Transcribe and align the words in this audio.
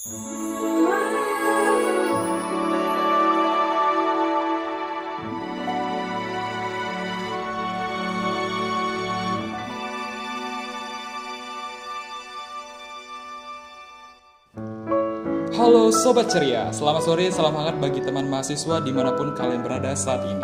Halo 0.00 0.16
Sobat 15.92 16.32
Ceria, 16.32 16.72
selamat 16.72 17.04
sore, 17.04 17.28
salam 17.28 17.52
hangat 17.60 17.76
bagi 17.76 18.00
teman 18.00 18.24
mahasiswa 18.24 18.80
di 18.80 18.96
mana 18.96 19.12
pun 19.12 19.36
kalian 19.36 19.60
berada 19.60 19.92
saat 19.92 20.24
ini. 20.24 20.40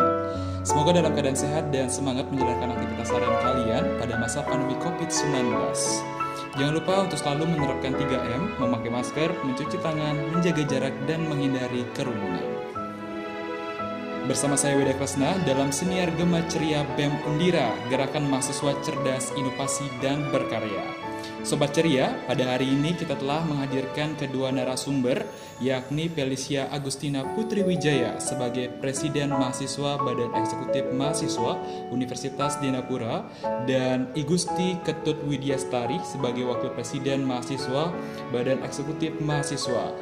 Semoga 0.61 1.01
dalam 1.01 1.17
keadaan 1.17 1.33
sehat 1.33 1.73
dan 1.73 1.89
semangat 1.89 2.29
menjalankan 2.29 2.77
aktivitas 2.77 3.09
harian 3.09 3.33
kalian 3.41 3.97
pada 3.97 4.21
masa 4.21 4.45
pandemi 4.45 4.77
COVID-19. 4.77 6.16
Jangan 6.57 6.73
lupa 6.73 7.05
untuk 7.05 7.21
selalu 7.21 7.53
menerapkan 7.53 7.93
3M, 7.93 8.57
memakai 8.57 8.89
masker, 8.89 9.29
mencuci 9.45 9.77
tangan, 9.77 10.17
menjaga 10.33 10.65
jarak, 10.65 10.95
dan 11.05 11.29
menghindari 11.29 11.85
kerumunan. 11.93 12.49
Bersama 14.25 14.57
saya 14.57 14.73
Weda 14.73 14.97
Kresna 14.97 15.37
dalam 15.45 15.69
senior 15.69 16.09
Gema 16.17 16.41
Ceria 16.49 16.81
BEM 16.97 17.13
Undira, 17.29 17.69
Gerakan 17.93 18.25
Mahasiswa 18.25 18.73
Cerdas, 18.81 19.37
Inovasi, 19.37 19.85
dan 20.01 20.33
Berkarya. 20.33 20.96
Sobat 21.47 21.71
Ceria, 21.71 22.11
pada 22.27 22.43
hari 22.43 22.67
ini 22.67 22.91
kita 22.91 23.15
telah 23.15 23.39
menghadirkan 23.47 24.19
kedua 24.19 24.51
narasumber, 24.51 25.23
yakni 25.63 26.11
Felicia 26.11 26.67
Agustina 26.67 27.23
Putri 27.23 27.63
Wijaya 27.63 28.19
sebagai 28.19 28.67
Presiden 28.83 29.31
Mahasiswa 29.31 29.95
Badan 29.95 30.35
Eksekutif 30.35 30.91
Mahasiswa 30.91 31.55
Universitas 31.87 32.59
Dinapura 32.59 33.23
dan 33.63 34.11
Igusti 34.11 34.75
Ketut 34.83 35.23
Widyastari 35.23 36.03
sebagai 36.03 36.43
Wakil 36.51 36.75
Presiden 36.75 37.23
Mahasiswa 37.23 37.95
Badan 38.35 38.59
Eksekutif 38.67 39.15
Mahasiswa 39.23 39.95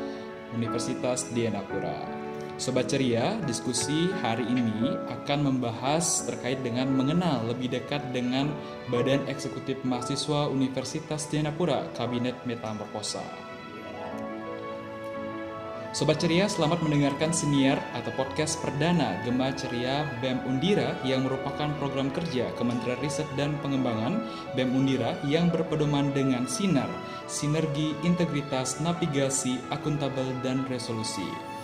Universitas 0.50 1.30
Dinapura. 1.30 2.15
Sobat 2.56 2.88
Ceria, 2.88 3.36
diskusi 3.44 4.08
hari 4.24 4.48
ini 4.48 4.96
akan 5.12 5.44
membahas 5.44 6.24
terkait 6.24 6.64
dengan 6.64 6.88
mengenal 6.88 7.44
lebih 7.52 7.68
dekat 7.68 8.16
dengan 8.16 8.48
Badan 8.88 9.28
Eksekutif 9.28 9.84
Mahasiswa 9.84 10.48
Universitas 10.48 11.28
Dianapura, 11.28 11.84
Kabinet 12.00 12.48
Metamorfosa. 12.48 13.20
Sobat 15.92 16.24
Ceria, 16.24 16.48
selamat 16.48 16.80
mendengarkan 16.80 17.36
senior 17.36 17.76
atau 17.92 18.16
podcast 18.16 18.64
perdana 18.64 19.20
Gema 19.28 19.52
Ceria 19.60 20.08
BEM 20.24 20.48
Undira 20.48 20.96
yang 21.04 21.28
merupakan 21.28 21.68
program 21.76 22.08
kerja 22.08 22.56
Kementerian 22.56 23.00
Riset 23.04 23.28
dan 23.36 23.60
Pengembangan 23.60 24.24
BEM 24.56 24.72
Undira 24.72 25.20
yang 25.28 25.52
berpedoman 25.52 26.16
dengan 26.16 26.48
sinar, 26.48 26.88
sinergi, 27.28 27.92
integritas, 28.08 28.80
navigasi, 28.80 29.60
akuntabel, 29.76 30.32
dan 30.40 30.64
resolusi. 30.72 31.55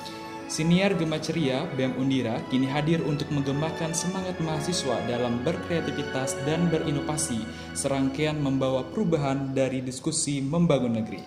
Siniar 0.52 1.00
Gema 1.00 1.16
Ceria 1.16 1.64
BEM 1.80 1.96
Undira 1.96 2.36
kini 2.52 2.68
hadir 2.68 3.00
untuk 3.08 3.32
menggemakan 3.32 3.96
semangat 3.96 4.36
mahasiswa 4.44 5.00
dalam 5.08 5.40
berkreativitas 5.48 6.36
dan 6.44 6.68
berinovasi, 6.68 7.40
serangkaian 7.72 8.36
membawa 8.36 8.84
perubahan 8.84 9.56
dari 9.56 9.80
diskusi 9.80 10.44
membangun 10.44 11.00
negeri. 11.00 11.24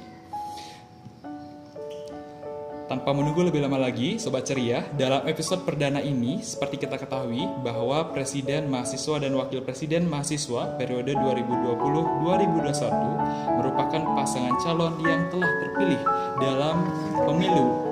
Tanpa 2.85 3.17
menunggu 3.17 3.49
lebih 3.49 3.65
lama 3.65 3.81
lagi, 3.81 4.21
Sobat 4.21 4.45
Ceria, 4.45 4.85
dalam 4.93 5.25
episode 5.25 5.65
perdana 5.65 6.05
ini, 6.05 6.45
seperti 6.45 6.85
kita 6.85 7.01
ketahui 7.01 7.49
bahwa 7.65 8.13
Presiden 8.13 8.69
Mahasiswa 8.69 9.25
dan 9.25 9.33
Wakil 9.41 9.65
Presiden 9.65 10.05
Mahasiswa 10.05 10.77
periode 10.77 11.17
2020-2021 11.17 13.57
merupakan 13.57 14.03
pasangan 14.21 14.53
calon 14.61 15.01
yang 15.01 15.33
telah 15.33 15.49
terpilih 15.65 16.01
dalam 16.45 16.77
pemilu 17.25 17.84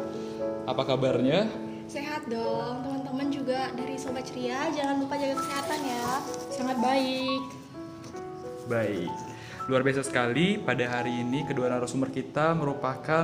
Apa 0.66 0.90
kabarnya? 0.90 1.46
Sehat 1.86 2.26
dong, 2.26 2.82
teman-teman 2.82 3.30
juga 3.30 3.70
dari 3.78 3.94
Sobat 4.02 4.26
Ceria. 4.26 4.74
Jangan 4.74 5.06
lupa 5.06 5.22
jaga 5.22 5.38
kesehatan 5.38 5.80
ya. 5.86 6.18
Sangat 6.50 6.82
baik. 6.82 7.46
Baik. 8.66 9.14
Luar 9.72 9.80
biasa 9.80 10.04
sekali 10.04 10.60
pada 10.60 10.84
hari 10.92 11.24
ini 11.24 11.48
kedua 11.48 11.72
narasumber 11.72 12.12
kita 12.12 12.52
merupakan 12.52 13.24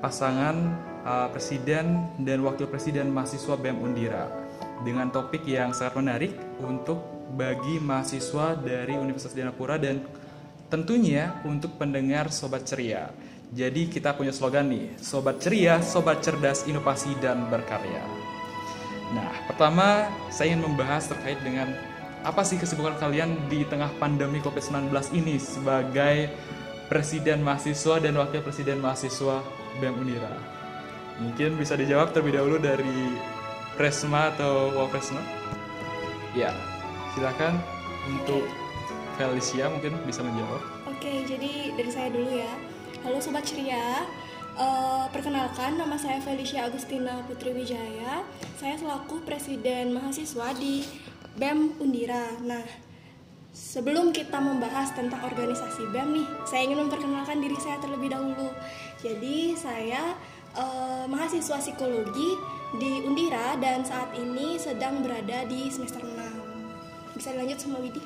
pasangan 0.00 0.56
uh, 1.04 1.28
presiden 1.28 2.08
dan 2.24 2.40
wakil 2.40 2.72
presiden 2.72 3.12
mahasiswa 3.12 3.52
BEM 3.52 3.76
Undira 3.76 4.32
dengan 4.80 5.12
topik 5.12 5.44
yang 5.44 5.76
sangat 5.76 6.00
menarik 6.00 6.32
untuk 6.64 7.04
bagi 7.36 7.76
mahasiswa 7.84 8.56
dari 8.56 8.96
Universitas 8.96 9.36
Dianapura 9.36 9.76
dan 9.76 10.00
tentunya 10.72 11.36
untuk 11.44 11.76
pendengar 11.76 12.32
Sobat 12.32 12.64
Ceria. 12.64 13.12
Jadi 13.52 13.92
kita 13.92 14.16
punya 14.16 14.32
slogan 14.32 14.72
nih, 14.72 14.96
Sobat 14.96 15.36
Ceria, 15.44 15.84
Sobat 15.84 16.24
Cerdas, 16.24 16.64
Inovasi, 16.64 17.12
dan 17.20 17.44
Berkarya. 17.52 18.04
Nah, 19.12 19.32
pertama 19.44 20.08
saya 20.32 20.52
ingin 20.52 20.68
membahas 20.68 21.12
terkait 21.12 21.40
dengan 21.44 21.72
apa 22.26 22.42
sih 22.42 22.58
kesibukan 22.58 22.98
kalian 22.98 23.46
di 23.46 23.62
tengah 23.68 23.90
pandemi 24.02 24.42
COVID-19 24.42 24.90
ini 25.14 25.38
sebagai 25.38 26.32
presiden 26.90 27.44
mahasiswa 27.44 28.00
dan 28.02 28.18
wakil 28.18 28.42
presiden 28.42 28.82
mahasiswa 28.82 29.44
BEM 29.78 29.94
Unira? 30.02 30.32
Mungkin 31.18 31.58
bisa 31.58 31.74
dijawab 31.74 32.14
terlebih 32.14 32.38
dahulu 32.38 32.56
dari 32.62 33.18
Presma 33.74 34.34
atau 34.34 34.74
Wapresma? 34.74 35.22
Ya, 36.34 36.50
silakan 37.14 37.58
untuk 38.10 38.46
Felicia 39.18 39.66
mungkin 39.70 39.98
bisa 40.06 40.22
menjawab. 40.22 40.62
Oke, 40.90 41.26
jadi 41.26 41.74
dari 41.74 41.90
saya 41.90 42.10
dulu 42.10 42.30
ya. 42.30 42.54
Halo 43.06 43.18
Sobat 43.22 43.46
Ceria, 43.46 44.06
Uh, 44.58 45.06
perkenalkan, 45.14 45.78
nama 45.78 45.94
saya 45.94 46.18
Felicia 46.18 46.66
Agustina 46.66 47.22
Putri 47.30 47.54
Wijaya. 47.54 48.26
Saya 48.58 48.74
selaku 48.74 49.22
Presiden 49.22 49.94
Mahasiswa 49.94 50.50
di 50.58 50.82
BEM 51.36 51.76
Undira. 51.82 52.24
Nah, 52.46 52.64
sebelum 53.52 54.14
kita 54.14 54.40
membahas 54.40 54.94
tentang 54.96 55.20
organisasi 55.28 55.92
BEM 55.92 56.08
nih, 56.16 56.26
saya 56.48 56.64
ingin 56.64 56.88
memperkenalkan 56.88 57.42
diri 57.42 57.58
saya 57.60 57.76
terlebih 57.82 58.14
dahulu. 58.14 58.48
Jadi, 59.04 59.52
saya 59.58 60.16
uh, 60.56 61.04
mahasiswa 61.10 61.60
psikologi 61.60 62.30
di 62.78 63.04
Undira 63.04 63.56
dan 63.60 63.84
saat 63.84 64.12
ini 64.16 64.56
sedang 64.56 65.04
berada 65.04 65.44
di 65.44 65.68
semester 65.68 66.00
6. 66.00 67.16
Bisa 67.16 67.34
dilanjut 67.34 67.58
sama 67.60 67.82
Widi? 67.82 68.00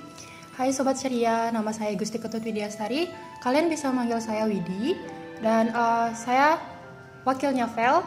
Hai 0.53 0.69
Sobat 0.69 1.01
Ceria, 1.01 1.49
nama 1.49 1.73
saya 1.73 1.97
Gusti 1.97 2.21
Ketut 2.21 2.45
Widyastari. 2.45 3.09
Kalian 3.41 3.73
bisa 3.73 3.89
manggil 3.89 4.21
saya 4.21 4.45
Widi 4.45 4.95
dan 5.41 5.73
uh, 5.73 6.13
saya 6.13 6.61
wakilnya 7.25 7.67
Vel 7.73 8.05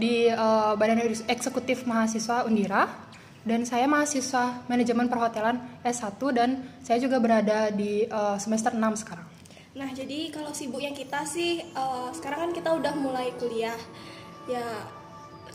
di 0.00 0.32
uh, 0.32 0.72
Badan 0.80 1.04
Eksekutif 1.28 1.84
Mahasiswa 1.84 2.48
Undira 2.48 2.88
dan 3.42 3.66
saya 3.66 3.90
mahasiswa 3.90 4.62
manajemen 4.70 5.10
perhotelan 5.10 5.58
S1 5.82 6.20
dan 6.34 6.62
saya 6.82 6.98
juga 7.02 7.18
berada 7.18 7.74
di 7.74 8.06
uh, 8.06 8.38
semester 8.38 8.70
6 8.70 9.02
sekarang. 9.02 9.26
Nah, 9.72 9.88
jadi 9.90 10.28
kalau 10.28 10.52
sibuknya 10.52 10.92
kita 10.92 11.24
sih 11.24 11.64
uh, 11.72 12.12
sekarang 12.12 12.48
kan 12.48 12.52
kita 12.52 12.70
udah 12.76 12.94
mulai 12.94 13.32
kuliah. 13.40 13.78
Ya 14.46 14.64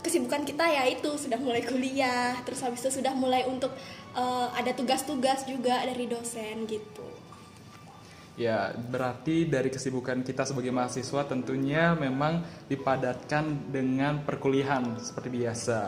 kesibukan 0.02 0.46
kita 0.46 0.64
ya 0.66 0.86
itu 0.86 1.10
sudah 1.18 1.38
mulai 1.38 1.62
kuliah, 1.64 2.38
terus 2.46 2.62
habis 2.62 2.82
itu 2.82 3.02
sudah 3.02 3.14
mulai 3.14 3.46
untuk 3.46 3.74
uh, 4.14 4.48
ada 4.54 4.70
tugas-tugas 4.74 5.46
juga 5.46 5.82
dari 5.82 6.06
dosen 6.06 6.66
gitu. 6.66 7.06
Ya, 8.38 8.70
berarti 8.70 9.50
dari 9.50 9.66
kesibukan 9.66 10.22
kita 10.22 10.46
sebagai 10.46 10.70
mahasiswa 10.70 11.26
tentunya 11.26 11.98
memang 11.98 12.46
dipadatkan 12.70 13.74
dengan 13.74 14.22
perkuliahan 14.22 14.94
seperti 15.02 15.42
biasa. 15.42 15.78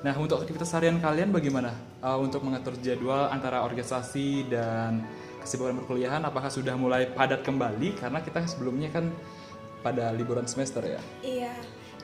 Nah, 0.00 0.16
untuk 0.16 0.40
aktivitas 0.40 0.72
harian 0.72 0.96
kalian 0.96 1.28
bagaimana? 1.28 1.76
Uh, 2.00 2.16
untuk 2.24 2.40
mengatur 2.40 2.72
jadwal 2.80 3.28
antara 3.28 3.60
organisasi 3.60 4.48
dan 4.48 5.04
kesibukan 5.44 5.76
perkuliahan, 5.84 6.24
apakah 6.24 6.48
sudah 6.48 6.72
mulai 6.72 7.04
padat 7.12 7.44
kembali? 7.44 8.00
Karena 8.00 8.24
kita 8.24 8.40
sebelumnya 8.48 8.88
kan 8.88 9.12
pada 9.84 10.08
liburan 10.16 10.48
semester 10.48 10.80
ya. 10.88 11.00
Iya, 11.20 11.52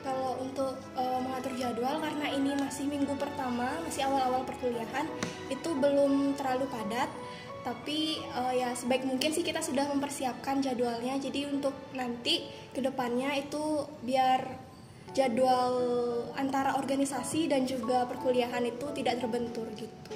kalau 0.05 0.37
untuk 0.37 0.77
uh, 0.93 1.19
mengatur 1.25 1.57
jadwal 1.57 1.97
karena 1.97 2.27
ini 2.37 2.53
masih 2.53 2.85
minggu 2.85 3.17
pertama, 3.17 3.65
masih 3.81 4.05
awal-awal 4.05 4.45
perkuliahan, 4.45 5.09
itu 5.49 5.69
belum 5.73 6.37
terlalu 6.37 6.69
padat. 6.69 7.09
Tapi 7.65 8.21
uh, 8.37 8.53
ya 8.53 8.77
sebaik 8.77 9.09
mungkin 9.09 9.33
sih 9.33 9.41
kita 9.41 9.65
sudah 9.65 9.89
mempersiapkan 9.89 10.61
jadwalnya. 10.61 11.17
Jadi 11.17 11.49
untuk 11.49 11.73
nanti 11.97 12.45
ke 12.69 12.79
depannya 12.79 13.33
itu 13.41 13.89
biar 14.05 14.66
jadwal 15.15 15.75
antara 16.35 16.75
organisasi 16.75 17.47
dan 17.51 17.63
juga 17.63 18.07
perkuliahan 18.07 18.63
itu 18.67 18.85
tidak 18.95 19.23
terbentur 19.23 19.67
gitu. 19.75 20.15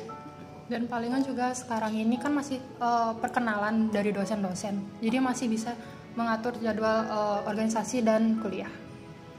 Dan 0.72 0.88
palingan 0.88 1.24
juga 1.28 1.52
sekarang 1.52 2.00
ini 2.00 2.16
kan 2.16 2.32
masih 2.32 2.60
uh, 2.80 3.12
perkenalan 3.20 3.92
dari 3.92 4.16
dosen-dosen, 4.16 5.04
jadi 5.04 5.20
masih 5.20 5.52
bisa 5.52 5.76
mengatur 6.16 6.56
jadwal 6.64 7.08
uh, 7.12 7.40
organisasi 7.44 8.04
dan 8.04 8.40
kuliah. 8.40 8.72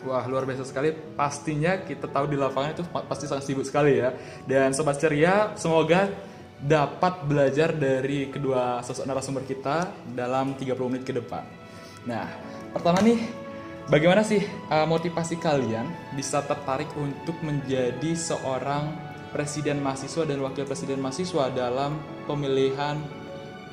Wah 0.02 0.26
luar 0.26 0.42
biasa 0.44 0.66
sekali. 0.66 0.90
Pastinya 0.92 1.78
kita 1.78 2.10
tahu 2.10 2.26
di 2.26 2.36
lapangan 2.36 2.74
itu 2.74 2.82
pasti 2.84 3.30
sangat 3.30 3.46
sibuk 3.46 3.62
sekali 3.62 4.02
ya. 4.02 4.10
Dan 4.42 4.74
sobat 4.74 4.98
ceria, 4.98 5.54
semoga 5.54 6.10
dapat 6.58 7.22
belajar 7.26 7.74
dari 7.74 8.30
kedua 8.30 8.82
sosok 8.82 9.06
narasumber 9.06 9.46
kita 9.46 9.94
dalam 10.10 10.58
30 10.58 10.74
menit 10.90 11.06
ke 11.06 11.14
depan. 11.14 11.46
Nah, 12.06 12.26
pertama 12.74 12.98
nih, 12.98 13.18
bagaimana 13.90 14.22
sih 14.22 14.42
uh, 14.70 14.86
motivasi 14.86 15.40
kalian 15.40 15.88
bisa 16.14 16.44
tertarik 16.46 16.90
untuk 16.94 17.34
menjadi 17.42 18.12
seorang 18.14 18.92
presiden 19.32 19.80
mahasiswa 19.80 20.28
dan 20.28 20.38
wakil 20.44 20.68
presiden 20.68 21.00
mahasiswa 21.00 21.48
dalam 21.50 21.98
pemilihan 22.28 23.00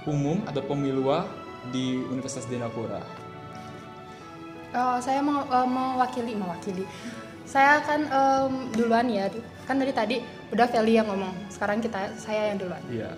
umum 0.08 0.42
atau 0.48 0.64
pemilua 0.64 1.28
di 1.70 2.00
Universitas 2.08 2.48
Dinapura? 2.48 3.04
Uh, 4.72 4.98
saya 5.02 5.20
mau 5.20 5.44
uh, 5.50 5.68
mewakili 5.68 6.34
mewakili. 6.38 6.86
Saya 7.50 7.82
kan 7.82 8.06
um, 8.14 8.70
duluan 8.78 9.10
ya, 9.10 9.26
kan 9.66 9.82
dari 9.82 9.90
tadi 9.90 10.22
udah 10.54 10.70
Feli 10.70 11.02
yang 11.02 11.10
ngomong. 11.10 11.34
Sekarang 11.50 11.82
kita 11.82 12.14
saya 12.22 12.54
yang 12.54 12.62
duluan. 12.62 12.82
Iya. 12.86 13.10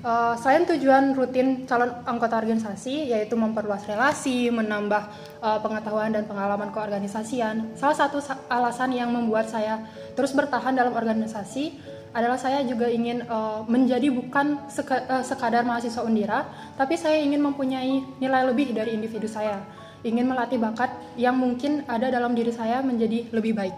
Uh, 0.00 0.32
selain 0.40 0.64
tujuan 0.64 1.12
rutin 1.12 1.68
calon 1.68 1.92
anggota 2.08 2.40
organisasi 2.40 3.12
yaitu 3.12 3.36
memperluas 3.36 3.84
relasi, 3.84 4.48
menambah 4.48 5.12
uh, 5.44 5.60
pengetahuan 5.60 6.08
dan 6.08 6.24
pengalaman 6.24 6.72
keorganisasian, 6.72 7.76
salah 7.76 7.92
satu 7.92 8.16
alasan 8.48 8.96
yang 8.96 9.12
membuat 9.12 9.52
saya 9.52 9.84
terus 10.16 10.32
bertahan 10.32 10.72
dalam 10.72 10.96
organisasi 10.96 11.76
adalah 12.16 12.40
saya 12.40 12.64
juga 12.64 12.88
ingin 12.88 13.28
uh, 13.28 13.60
menjadi 13.68 14.08
bukan 14.08 14.72
seka, 14.72 15.04
uh, 15.04 15.20
sekadar 15.20 15.68
mahasiswa 15.68 16.00
Undira, 16.00 16.48
tapi 16.80 16.96
saya 16.96 17.20
ingin 17.20 17.44
mempunyai 17.44 18.00
nilai 18.24 18.42
lebih 18.48 18.72
dari 18.72 18.96
individu 18.96 19.28
saya, 19.28 19.60
ingin 20.00 20.24
melatih 20.24 20.56
bakat 20.56 20.96
yang 21.20 21.36
mungkin 21.36 21.84
ada 21.84 22.08
dalam 22.08 22.32
diri 22.32 22.56
saya 22.56 22.80
menjadi 22.80 23.28
lebih 23.36 23.52
baik. 23.52 23.76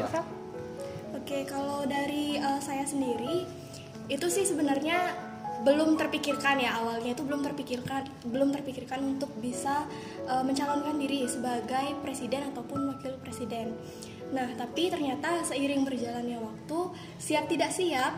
Yuk, 0.00 0.08
Oke, 1.12 1.44
kalau 1.44 1.84
dari 1.84 2.40
uh, 2.40 2.56
saya 2.56 2.88
sendiri 2.88 3.44
itu 4.08 4.26
sih 4.32 4.44
sebenarnya 4.48 5.28
belum 5.58 5.98
terpikirkan 5.98 6.62
ya 6.62 6.78
awalnya 6.80 7.12
itu 7.18 7.26
belum 7.26 7.42
terpikirkan 7.42 8.06
belum 8.30 8.54
terpikirkan 8.54 9.02
untuk 9.02 9.30
bisa 9.42 9.84
uh, 10.30 10.42
mencalonkan 10.46 10.94
diri 10.96 11.26
sebagai 11.26 11.98
presiden 12.02 12.50
ataupun 12.54 12.94
wakil 12.94 13.18
presiden. 13.20 13.74
Nah, 14.28 14.44
tapi 14.54 14.92
ternyata 14.92 15.40
seiring 15.40 15.88
berjalannya 15.88 16.36
waktu, 16.36 16.78
siap 17.16 17.48
tidak 17.48 17.72
siap, 17.72 18.12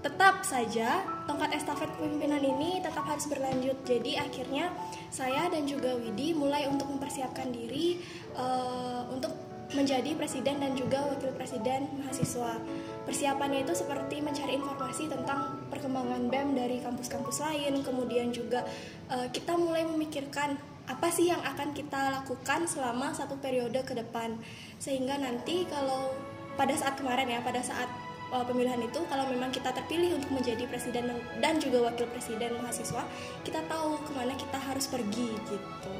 tetap 0.00 0.46
saja 0.46 1.04
tongkat 1.28 1.60
estafet 1.60 1.90
kepemimpinan 1.98 2.40
ini 2.40 2.80
tetap 2.80 3.04
harus 3.04 3.28
berlanjut. 3.28 3.76
Jadi 3.84 4.16
akhirnya 4.16 4.72
saya 5.12 5.50
dan 5.52 5.68
juga 5.68 5.92
Widi 5.98 6.32
mulai 6.32 6.64
untuk 6.70 6.88
mempersiapkan 6.88 7.52
diri 7.52 8.00
uh, 8.38 9.04
untuk 9.12 9.34
menjadi 9.70 10.18
presiden 10.18 10.58
dan 10.58 10.72
juga 10.74 11.04
wakil 11.10 11.30
presiden 11.36 11.86
mahasiswa. 12.00 12.58
Persiapannya 13.08 13.64
itu 13.64 13.72
seperti 13.72 14.20
mencari 14.20 14.60
informasi 14.60 15.08
tentang 15.08 15.56
perkembangan 15.72 16.28
BEM 16.28 16.54
dari 16.54 16.78
kampus-kampus 16.84 17.40
lain, 17.40 17.80
kemudian 17.80 18.30
juga 18.30 18.62
uh, 19.08 19.26
kita 19.32 19.56
mulai 19.56 19.88
memikirkan 19.88 20.60
apa 20.90 21.08
sih 21.08 21.30
yang 21.30 21.40
akan 21.40 21.70
kita 21.70 22.20
lakukan 22.20 22.66
selama 22.66 23.14
satu 23.14 23.38
periode 23.38 23.80
ke 23.86 23.94
depan. 23.96 24.36
Sehingga 24.76 25.16
nanti 25.16 25.64
kalau 25.70 26.12
pada 26.58 26.76
saat 26.76 26.98
kemarin 26.98 27.30
ya, 27.30 27.40
pada 27.40 27.62
saat 27.64 27.88
uh, 28.34 28.44
pemilihan 28.46 28.80
itu 28.82 29.00
kalau 29.10 29.26
memang 29.30 29.50
kita 29.50 29.70
terpilih 29.74 30.18
untuk 30.18 30.30
menjadi 30.34 30.66
presiden 30.70 31.10
dan 31.42 31.58
juga 31.58 31.90
wakil 31.90 32.06
presiden 32.10 32.58
mahasiswa, 32.58 33.06
kita 33.42 33.60
tahu 33.66 33.98
ke 34.06 34.10
mana 34.14 34.34
kita 34.38 34.58
harus 34.58 34.86
pergi 34.86 35.30
gitu. 35.50 35.94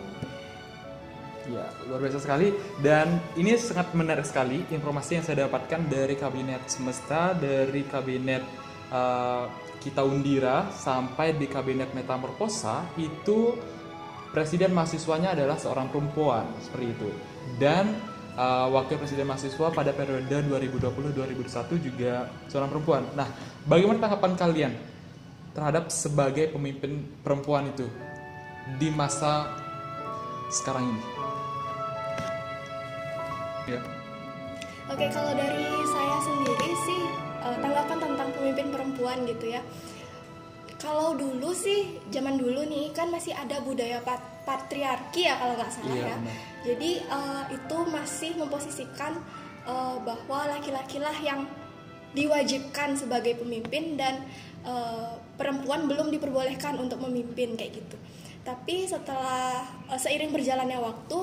Ya, 1.50 1.66
luar 1.90 1.98
biasa 2.06 2.22
sekali. 2.22 2.54
Dan 2.78 3.18
ini 3.34 3.58
sangat 3.58 3.90
menarik 3.98 4.22
sekali 4.22 4.62
informasi 4.70 5.18
yang 5.18 5.24
saya 5.26 5.50
dapatkan 5.50 5.90
dari 5.90 6.14
kabinet 6.14 6.62
semesta, 6.70 7.34
dari 7.34 7.82
kabinet 7.90 8.46
uh, 8.94 9.50
kita 9.82 10.06
undira 10.06 10.70
sampai 10.70 11.34
di 11.34 11.50
kabinet 11.50 11.90
metamorfosa 11.90 12.86
itu 13.00 13.58
presiden 14.30 14.70
mahasiswanya 14.70 15.34
adalah 15.34 15.58
seorang 15.58 15.90
perempuan 15.90 16.46
seperti 16.62 16.86
itu. 16.94 17.10
Dan 17.58 17.98
uh, 18.38 18.70
wakil 18.70 19.02
presiden 19.02 19.26
mahasiswa 19.26 19.74
pada 19.74 19.90
periode 19.90 20.30
2020-2021 20.30 21.86
juga 21.90 22.30
seorang 22.46 22.70
perempuan. 22.70 23.02
Nah, 23.18 23.26
bagaimana 23.66 23.98
tanggapan 24.06 24.32
kalian 24.38 24.72
terhadap 25.50 25.90
sebagai 25.90 26.54
pemimpin 26.54 27.02
perempuan 27.26 27.74
itu 27.74 27.90
di 28.78 28.86
masa 28.94 29.50
sekarang 30.46 30.94
ini? 30.94 31.19
Ya. 33.70 33.80
Oke, 34.90 35.06
kalau 35.14 35.30
dari 35.38 35.62
saya 35.86 36.18
sendiri 36.18 36.70
sih 36.82 37.02
uh, 37.46 37.56
tanggapan 37.62 37.98
tentang 38.02 38.28
pemimpin 38.34 38.66
perempuan 38.74 39.22
gitu 39.22 39.54
ya. 39.54 39.62
Kalau 40.80 41.14
dulu 41.14 41.54
sih 41.54 42.02
zaman 42.10 42.40
dulu 42.40 42.66
nih 42.66 42.90
kan 42.90 43.12
masih 43.12 43.36
ada 43.36 43.62
budaya 43.62 44.00
pat 44.02 44.18
patriarki 44.42 45.28
ya 45.28 45.38
kalau 45.38 45.54
nggak 45.54 45.70
salah 45.70 45.94
iya, 45.94 46.08
ya. 46.10 46.16
Benar. 46.18 46.36
Jadi 46.66 46.90
uh, 47.06 47.44
itu 47.52 47.78
masih 47.86 48.30
memposisikan 48.34 49.12
uh, 49.68 50.02
bahwa 50.02 50.50
laki-laki 50.58 50.98
lah 50.98 51.14
yang 51.22 51.46
diwajibkan 52.10 52.98
sebagai 52.98 53.38
pemimpin 53.38 53.94
dan 53.94 54.26
uh, 54.66 55.14
perempuan 55.38 55.86
belum 55.86 56.10
diperbolehkan 56.10 56.74
untuk 56.82 56.98
memimpin 57.06 57.54
kayak 57.54 57.78
gitu. 57.78 57.96
Tapi 58.42 58.88
setelah 58.90 59.62
uh, 59.86 60.00
seiring 60.00 60.34
berjalannya 60.34 60.80
waktu 60.80 61.18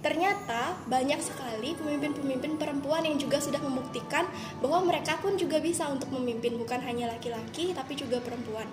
Ternyata 0.00 0.80
banyak 0.88 1.20
sekali 1.20 1.76
pemimpin-pemimpin 1.76 2.56
perempuan 2.56 3.04
yang 3.04 3.20
juga 3.20 3.36
sudah 3.36 3.60
membuktikan 3.60 4.24
bahwa 4.64 4.88
mereka 4.88 5.20
pun 5.20 5.36
juga 5.36 5.60
bisa 5.60 5.92
untuk 5.92 6.08
memimpin 6.08 6.56
bukan 6.56 6.80
hanya 6.80 7.12
laki-laki 7.12 7.76
tapi 7.76 8.00
juga 8.00 8.16
perempuan. 8.24 8.64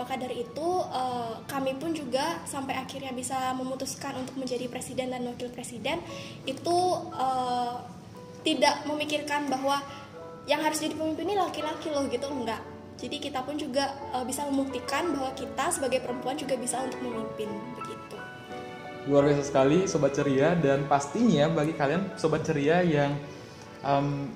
Maka 0.00 0.16
dari 0.16 0.40
itu 0.40 0.68
eh, 0.88 1.34
kami 1.44 1.76
pun 1.76 1.92
juga 1.92 2.40
sampai 2.48 2.80
akhirnya 2.80 3.12
bisa 3.12 3.52
memutuskan 3.52 4.16
untuk 4.24 4.40
menjadi 4.40 4.72
presiden 4.72 5.12
dan 5.12 5.28
wakil 5.28 5.52
presiden 5.52 6.00
itu 6.48 6.78
eh, 7.12 7.74
tidak 8.40 8.88
memikirkan 8.88 9.52
bahwa 9.52 9.84
yang 10.48 10.64
harus 10.64 10.80
jadi 10.80 10.96
pemimpin 10.96 11.28
ini 11.28 11.36
laki-laki 11.36 11.92
loh 11.92 12.08
gitu 12.08 12.24
enggak. 12.32 12.64
Jadi 12.96 13.20
kita 13.20 13.44
pun 13.44 13.60
juga 13.60 13.92
eh, 14.16 14.24
bisa 14.24 14.48
membuktikan 14.48 15.12
bahwa 15.12 15.36
kita 15.36 15.76
sebagai 15.76 16.00
perempuan 16.00 16.40
juga 16.40 16.56
bisa 16.56 16.80
untuk 16.80 17.04
memimpin 17.04 17.52
begitu. 17.76 17.89
Luar 19.08 19.24
biasa 19.24 19.48
sekali 19.48 19.88
sobat 19.88 20.12
ceria 20.12 20.52
dan 20.52 20.84
pastinya 20.84 21.48
bagi 21.48 21.72
kalian 21.72 22.20
sobat 22.20 22.44
ceria 22.44 22.84
yang 22.84 23.16
um, 23.80 24.28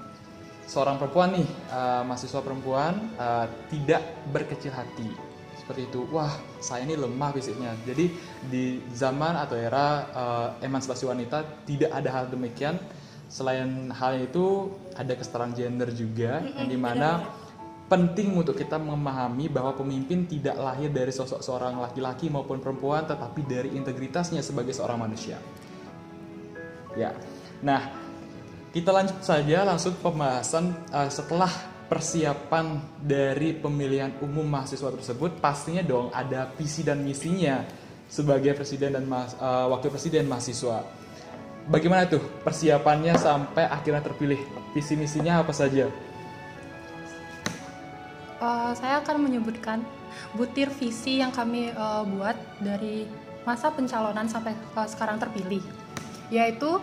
seorang 0.65 0.97
perempuan 0.97 1.37
nih, 1.37 1.49
uh, 1.69 2.01
mahasiswa 2.09 2.41
perempuan 2.41 3.13
uh, 3.21 3.45
tidak 3.69 4.01
berkecil 4.33 4.73
hati 4.73 5.13
seperti 5.61 5.85
itu. 5.89 6.09
Wah, 6.09 6.33
saya 6.65 6.89
ini 6.89 6.97
lemah 6.97 7.37
fisiknya. 7.37 7.77
Jadi 7.85 8.09
di 8.49 8.81
zaman 8.93 9.37
atau 9.37 9.57
era 9.57 10.09
uh, 10.13 10.49
emansipasi 10.65 11.05
wanita 11.09 11.65
tidak 11.69 11.93
ada 11.93 12.09
hal 12.09 12.25
demikian. 12.33 12.81
Selain 13.29 13.93
hal 13.93 14.21
itu 14.21 14.73
ada 14.95 15.13
kesetaraan 15.13 15.53
gender 15.53 15.91
juga, 15.93 16.41
yang 16.55 16.69
di 16.71 16.79
mana 16.79 17.25
penting 17.85 18.33
untuk 18.33 18.57
kita 18.57 18.81
memahami 18.81 19.53
bahwa 19.53 19.77
pemimpin 19.77 20.25
tidak 20.25 20.57
lahir 20.57 20.89
dari 20.89 21.13
sosok 21.13 21.45
seorang 21.45 21.77
laki-laki 21.79 22.33
maupun 22.33 22.59
perempuan, 22.59 23.05
tetapi 23.05 23.45
dari 23.45 23.77
integritasnya 23.77 24.41
sebagai 24.41 24.73
seorang 24.73 25.05
manusia. 25.05 25.37
Ya, 26.97 27.13
nah 27.61 27.93
kita 28.73 28.91
lanjut 28.91 29.21
saja 29.21 29.63
langsung 29.69 29.95
pembahasan 30.01 30.73
uh, 30.91 31.11
setelah 31.13 31.51
persiapan 31.85 32.81
dari 32.99 33.53
pemilihan 33.53 34.17
umum 34.25 34.49
mahasiswa 34.49 34.89
tersebut, 34.89 35.39
pastinya 35.39 35.85
dong 35.85 36.09
ada 36.11 36.49
visi 36.57 36.81
dan 36.81 37.05
misinya 37.05 37.63
sebagai 38.09 38.57
presiden 38.57 38.97
dan 38.97 39.05
uh, 39.13 39.69
wakil 39.69 39.93
presiden 39.93 40.25
mahasiswa. 40.25 40.81
Bagaimana 41.65 42.05
tuh 42.05 42.21
persiapannya 42.45 43.17
sampai 43.17 43.65
akhirnya 43.69 44.05
terpilih? 44.05 44.41
Visi 44.77 44.97
misinya 44.97 45.41
apa 45.41 45.53
saja? 45.53 45.89
Uh, 48.45 48.73
saya 48.77 49.01
akan 49.01 49.25
menyebutkan 49.25 49.81
butir 50.37 50.69
visi 50.69 51.25
yang 51.25 51.33
kami 51.33 51.73
uh, 51.73 52.05
buat 52.05 52.37
dari 52.61 53.09
masa 53.49 53.73
pencalonan 53.73 54.29
sampai 54.29 54.53
uh, 54.77 54.85
sekarang 54.85 55.17
terpilih, 55.17 55.65
yaitu 56.29 56.77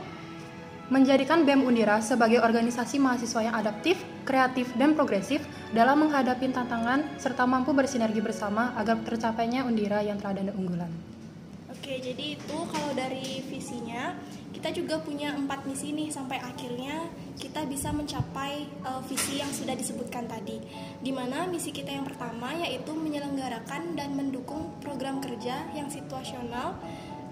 menjadikan 0.92 1.48
BEM 1.48 1.64
Undira 1.64 2.04
sebagai 2.04 2.44
organisasi 2.44 3.00
mahasiswa 3.00 3.48
yang 3.48 3.56
adaptif, 3.56 3.96
kreatif, 4.28 4.68
dan 4.76 4.92
progresif 4.92 5.40
dalam 5.72 6.04
menghadapi 6.04 6.52
tantangan 6.52 7.16
serta 7.16 7.48
mampu 7.48 7.72
bersinergi 7.72 8.20
bersama 8.20 8.76
agar 8.76 9.00
tercapainya 9.08 9.64
Undira 9.64 10.04
yang 10.04 10.20
teradana 10.20 10.52
unggulan. 10.52 11.11
Oke, 11.82 11.98
jadi 11.98 12.38
itu 12.38 12.58
kalau 12.70 12.94
dari 12.94 13.42
visinya 13.50 14.14
kita 14.54 14.70
juga 14.70 15.02
punya 15.02 15.34
empat 15.34 15.66
misi 15.66 15.90
nih 15.90 16.14
sampai 16.14 16.38
akhirnya 16.38 17.10
kita 17.42 17.66
bisa 17.66 17.90
mencapai 17.90 18.70
uh, 18.86 19.02
visi 19.10 19.42
yang 19.42 19.50
sudah 19.50 19.74
disebutkan 19.74 20.30
tadi. 20.30 20.62
Di 21.02 21.10
mana 21.10 21.50
misi 21.50 21.74
kita 21.74 21.90
yang 21.90 22.06
pertama 22.06 22.54
yaitu 22.54 22.94
menyelenggarakan 22.94 23.98
dan 23.98 24.14
mendukung 24.14 24.70
program 24.78 25.26
kerja 25.26 25.74
yang 25.74 25.90
situasional 25.90 26.78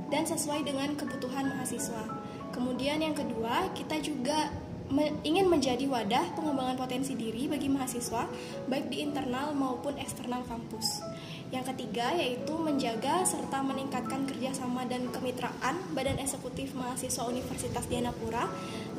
dan 0.10 0.26
sesuai 0.26 0.66
dengan 0.66 0.98
kebutuhan 0.98 1.54
mahasiswa. 1.54 2.10
Kemudian 2.50 3.06
yang 3.06 3.14
kedua, 3.14 3.70
kita 3.78 4.02
juga 4.02 4.50
me 4.90 5.14
ingin 5.22 5.46
menjadi 5.46 5.86
wadah 5.86 6.34
pengembangan 6.34 6.74
potensi 6.74 7.14
diri 7.14 7.46
bagi 7.46 7.70
mahasiswa 7.70 8.26
baik 8.66 8.90
di 8.90 9.06
internal 9.06 9.54
maupun 9.54 9.94
eksternal 10.02 10.42
kampus. 10.50 11.06
Yang 11.50 11.74
ketiga 11.74 12.14
yaitu 12.14 12.54
menjaga 12.62 13.26
serta 13.26 13.66
meningkatkan 13.66 14.30
kerjasama 14.30 14.86
dan 14.86 15.10
kemitraan 15.10 15.82
Badan 15.98 16.22
Eksekutif 16.22 16.78
Mahasiswa 16.78 17.26
Universitas 17.26 17.90
Dianapura 17.90 18.46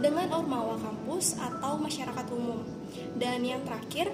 dengan 0.03 0.27
Ormawa 0.35 0.75
kampus 0.83 1.39
atau 1.39 1.79
masyarakat 1.79 2.27
umum. 2.35 2.67
Dan 3.15 3.47
yang 3.47 3.63
terakhir 3.63 4.11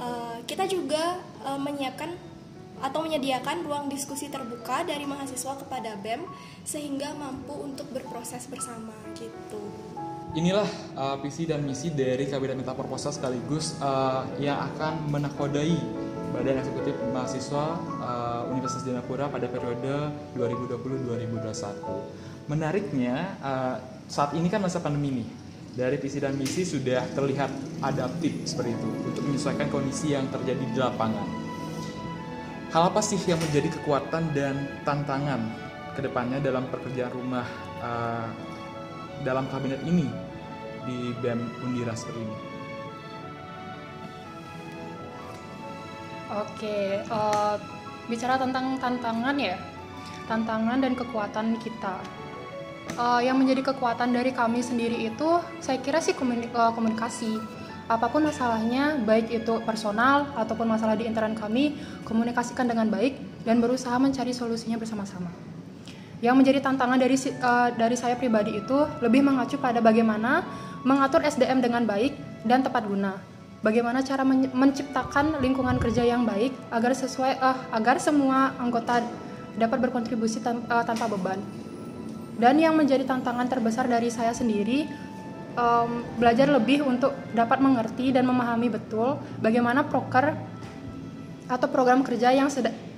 eh, 0.00 0.36
kita 0.48 0.64
juga 0.64 1.20
eh, 1.44 1.60
menyiapkan 1.60 2.34
atau 2.80 3.00
menyediakan 3.04 3.64
ruang 3.64 3.86
diskusi 3.88 4.28
terbuka 4.28 4.82
dari 4.82 5.06
mahasiswa 5.06 5.56
kepada 5.56 5.94
BEM 6.00 6.26
sehingga 6.66 7.14
mampu 7.14 7.54
untuk 7.54 7.86
berproses 7.94 8.44
bersama 8.50 8.92
gitu. 9.14 9.60
Inilah 10.34 10.66
uh, 10.98 11.16
visi 11.22 11.46
dan 11.46 11.62
misi 11.62 11.94
dari 11.94 12.26
Kabinet 12.26 12.58
Metaproposa 12.58 13.14
sekaligus 13.14 13.78
uh, 13.78 14.26
yang 14.42 14.58
akan 14.74 15.06
menakodai 15.06 15.78
Badan 16.34 16.58
Eksekutif 16.58 16.98
Mahasiswa 17.14 17.78
uh, 18.02 18.42
Universitas 18.50 18.82
Dianapura 18.82 19.30
pada 19.30 19.46
periode 19.46 20.10
2020-2021. 20.34 22.50
Menariknya 22.50 23.38
uh, 23.38 23.78
saat 24.10 24.34
ini 24.34 24.50
kan 24.50 24.58
masa 24.58 24.82
pandemi 24.82 25.22
nih. 25.22 25.28
Dari 25.74 25.98
visi 25.98 26.22
dan 26.22 26.38
misi 26.38 26.62
sudah 26.62 27.02
terlihat 27.14 27.50
adaptif 27.82 28.46
seperti 28.46 28.78
itu 28.78 28.88
untuk 29.10 29.22
menyesuaikan 29.26 29.66
kondisi 29.70 30.14
yang 30.14 30.26
terjadi 30.30 30.64
di 30.70 30.78
lapangan. 30.78 31.26
Hal 32.70 32.90
apa 32.90 33.02
sih 33.02 33.18
yang 33.26 33.38
menjadi 33.38 33.70
kekuatan 33.78 34.34
dan 34.34 34.54
tantangan 34.86 35.40
ke 35.94 36.02
depannya 36.02 36.42
dalam 36.42 36.66
pekerjaan 36.70 37.12
rumah 37.14 37.46
uh, 37.82 38.26
dalam 39.22 39.46
kabinet 39.50 39.82
ini 39.86 40.06
di 40.86 41.14
BEM 41.18 41.42
Undira 41.66 41.94
seperti 41.94 42.22
ini? 42.22 42.53
Oke, 46.34 46.98
uh, 47.14 47.54
bicara 48.10 48.34
tentang 48.34 48.74
tantangan 48.82 49.38
ya, 49.38 49.54
tantangan 50.26 50.82
dan 50.82 50.98
kekuatan 50.98 51.54
kita. 51.62 52.02
Uh, 52.98 53.22
yang 53.22 53.38
menjadi 53.38 53.70
kekuatan 53.70 54.10
dari 54.10 54.34
kami 54.34 54.58
sendiri 54.58 55.06
itu, 55.06 55.38
saya 55.62 55.78
kira 55.78 56.02
sih 56.02 56.10
eh, 56.10 56.72
komunikasi. 56.74 57.38
Apa 57.86 58.10
pun 58.10 58.26
masalahnya, 58.26 58.98
baik 59.06 59.30
itu 59.30 59.62
personal 59.62 60.26
ataupun 60.34 60.66
masalah 60.66 60.98
di 60.98 61.06
internal 61.06 61.38
kami, 61.38 61.78
komunikasikan 62.02 62.66
dengan 62.66 62.90
baik 62.90 63.14
dan 63.46 63.62
berusaha 63.62 63.94
mencari 64.02 64.34
solusinya 64.34 64.74
bersama-sama. 64.74 65.30
Yang 66.18 66.34
menjadi 66.34 66.58
tantangan 66.66 66.98
dari 66.98 67.14
uh, 67.14 67.68
dari 67.78 67.94
saya 67.94 68.18
pribadi 68.18 68.58
itu 68.58 68.78
lebih 69.04 69.22
mengacu 69.22 69.54
pada 69.60 69.78
bagaimana 69.78 70.42
mengatur 70.82 71.22
SDM 71.22 71.62
dengan 71.62 71.86
baik 71.86 72.16
dan 72.42 72.64
tepat 72.64 72.88
guna 72.88 73.33
bagaimana 73.64 74.04
cara 74.04 74.22
men 74.28 74.52
menciptakan 74.52 75.40
lingkungan 75.40 75.80
kerja 75.80 76.04
yang 76.04 76.28
baik 76.28 76.52
agar 76.68 76.92
sesuai 76.92 77.40
uh, 77.40 77.58
agar 77.72 77.96
semua 77.96 78.52
anggota 78.60 79.00
dapat 79.56 79.88
berkontribusi 79.88 80.44
tan 80.44 80.60
uh, 80.68 80.84
tanpa 80.84 81.08
beban. 81.08 81.40
Dan 82.36 82.60
yang 82.60 82.76
menjadi 82.76 83.08
tantangan 83.08 83.48
terbesar 83.48 83.88
dari 83.88 84.12
saya 84.12 84.36
sendiri 84.36 84.84
um, 85.56 86.04
belajar 86.20 86.50
lebih 86.50 86.84
untuk 86.84 87.16
dapat 87.32 87.62
mengerti 87.62 88.12
dan 88.12 88.28
memahami 88.28 88.68
betul 88.68 89.16
bagaimana 89.40 89.86
proker 89.86 90.34
atau 91.46 91.68
program 91.70 92.02
kerja 92.02 92.34
yang 92.34 92.50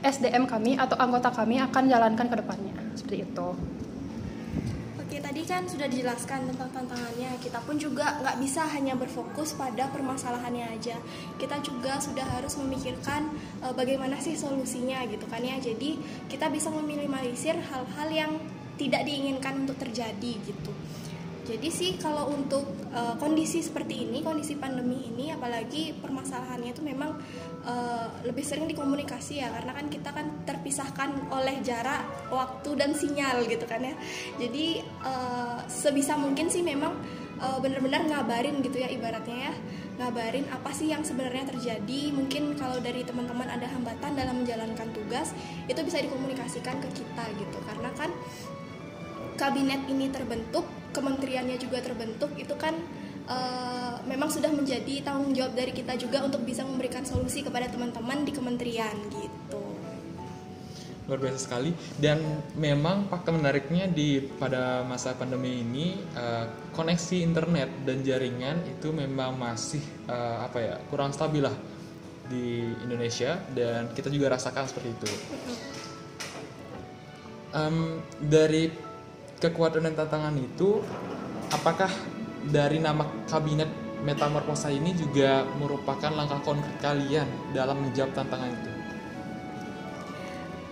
SDM 0.02 0.48
kami 0.48 0.80
atau 0.80 0.96
anggota 0.96 1.30
kami 1.30 1.62
akan 1.62 1.84
jalankan 1.86 2.26
ke 2.26 2.36
depannya. 2.42 2.74
Seperti 2.96 3.28
itu. 3.28 3.48
Oke, 5.16 5.32
tadi 5.32 5.48
kan 5.48 5.64
sudah 5.64 5.88
dijelaskan 5.88 6.52
tentang 6.52 6.68
tantangannya. 6.76 7.40
Kita 7.40 7.64
pun 7.64 7.80
juga 7.80 8.20
nggak 8.20 8.36
bisa 8.36 8.68
hanya 8.68 9.00
berfokus 9.00 9.56
pada 9.56 9.88
permasalahannya 9.88 10.76
aja. 10.76 10.92
Kita 11.40 11.56
juga 11.64 11.96
sudah 11.96 12.36
harus 12.36 12.52
memikirkan 12.60 13.32
e, 13.64 13.72
bagaimana 13.72 14.20
sih 14.20 14.36
solusinya 14.36 15.00
gitu 15.08 15.24
kan 15.24 15.40
ya. 15.40 15.56
Jadi 15.56 15.96
kita 16.28 16.52
bisa 16.52 16.68
meminimalisir 16.68 17.56
hal-hal 17.56 18.08
yang 18.12 18.36
tidak 18.76 19.08
diinginkan 19.08 19.64
untuk 19.64 19.80
terjadi 19.80 20.36
gitu. 20.36 20.72
Jadi 21.48 21.68
sih 21.72 21.96
kalau 21.96 22.36
untuk 22.36 22.68
uh, 22.96 23.14
kondisi 23.20 23.60
seperti 23.60 24.08
ini, 24.08 24.24
kondisi 24.24 24.56
pandemi 24.56 25.12
ini, 25.12 25.28
apalagi 25.28 25.92
permasalahannya 26.00 26.72
itu 26.72 26.80
memang 26.80 27.20
uh, 27.68 28.08
lebih 28.24 28.42
sering 28.42 28.64
dikomunikasi 28.64 29.44
ya, 29.44 29.52
karena 29.52 29.76
kan 29.76 29.86
kita 29.92 30.10
kan 30.16 30.26
terpisahkan 30.48 31.28
oleh 31.28 31.60
jarak, 31.60 32.08
waktu 32.32 32.72
dan 32.80 32.96
sinyal 32.96 33.44
gitu 33.44 33.68
kan 33.68 33.84
ya. 33.84 33.94
Jadi 34.40 34.80
uh, 35.04 35.60
sebisa 35.68 36.16
mungkin 36.16 36.48
sih 36.48 36.64
memang 36.64 36.96
uh, 37.38 37.60
benar-benar 37.60 38.08
ngabarin 38.08 38.64
gitu 38.64 38.80
ya 38.80 38.88
ibaratnya 38.88 39.52
ya, 39.52 39.54
ngabarin 40.00 40.48
apa 40.48 40.72
sih 40.72 40.88
yang 40.88 41.04
sebenarnya 41.04 41.52
terjadi. 41.52 42.00
Mungkin 42.16 42.56
kalau 42.56 42.80
dari 42.80 43.04
teman-teman 43.04 43.52
ada 43.52 43.68
hambatan 43.68 44.16
dalam 44.16 44.40
menjalankan 44.40 44.88
tugas, 44.96 45.36
itu 45.68 45.80
bisa 45.84 46.00
dikomunikasikan 46.00 46.80
ke 46.80 46.88
kita 46.96 47.24
gitu, 47.36 47.58
karena 47.68 47.92
kan 47.92 48.08
kabinet 49.36 49.84
ini 49.92 50.08
terbentuk, 50.08 50.64
kementeriannya 50.96 51.60
juga 51.60 51.84
terbentuk, 51.84 52.32
itu 52.40 52.56
kan 52.56 52.72
uh, 53.28 54.00
memang 54.08 54.32
sudah 54.32 54.48
menjadi 54.48 55.04
tanggung 55.04 55.36
jawab 55.36 55.52
dari 55.52 55.76
kita 55.76 55.98
juga 56.00 56.24
untuk 56.24 56.42
bisa 56.48 56.64
memberikan 56.64 57.04
solusi 57.04 57.44
kepada 57.44 57.68
teman-teman 57.68 58.24
di 58.24 58.32
kementerian 58.32 58.96
gitu. 59.12 59.60
Luar 61.06 61.22
biasa 61.22 61.38
sekali 61.38 61.70
dan 62.02 62.18
memang 62.58 63.06
fakta 63.06 63.30
menariknya 63.30 63.86
di 63.86 64.18
pada 64.42 64.82
masa 64.82 65.14
pandemi 65.14 65.62
ini 65.62 65.94
uh, 66.18 66.50
koneksi 66.74 67.22
internet 67.22 67.70
dan 67.86 68.02
jaringan 68.02 68.58
itu 68.66 68.90
memang 68.90 69.38
masih 69.38 69.82
uh, 70.10 70.42
apa 70.42 70.58
ya 70.58 70.74
kurang 70.90 71.14
stabil 71.14 71.46
lah 71.46 71.54
di 72.26 72.74
Indonesia 72.82 73.38
dan 73.54 73.86
kita 73.94 74.10
juga 74.10 74.34
rasakan 74.34 74.66
seperti 74.66 74.88
itu. 74.98 75.10
Um, 77.54 78.02
dari 78.18 78.68
kekuatan 79.40 79.84
dan 79.90 79.94
tantangan 79.94 80.34
itu 80.40 80.80
apakah 81.52 81.90
dari 82.46 82.78
nama 82.80 83.04
kabinet 83.26 83.68
metamorfosa 84.04 84.70
ini 84.70 84.92
juga 84.94 85.42
merupakan 85.58 86.12
langkah 86.12 86.40
konkret 86.44 86.76
kalian 86.78 87.26
dalam 87.50 87.80
menjawab 87.82 88.12
tantangan 88.14 88.50
itu? 88.52 88.70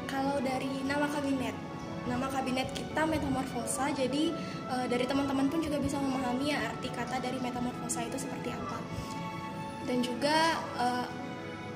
Kalau 0.07 0.39
dari 0.39 0.71
nama 0.87 1.11
kabinet, 1.11 1.57
nama 2.07 2.27
kabinet 2.31 2.69
kita 2.71 3.03
metamorfosa, 3.09 3.91
jadi 3.91 4.31
e, 4.71 4.75
dari 4.87 5.05
teman-teman 5.09 5.51
pun 5.51 5.59
juga 5.59 5.81
bisa 5.83 5.99
memahami 5.99 6.55
ya 6.55 6.71
arti 6.71 6.89
kata 6.93 7.19
dari 7.19 7.41
metamorfosa 7.43 8.07
itu 8.07 8.21
seperti 8.21 8.55
apa. 8.55 8.79
Dan 9.89 9.99
juga 10.05 10.63
e, 10.79 10.87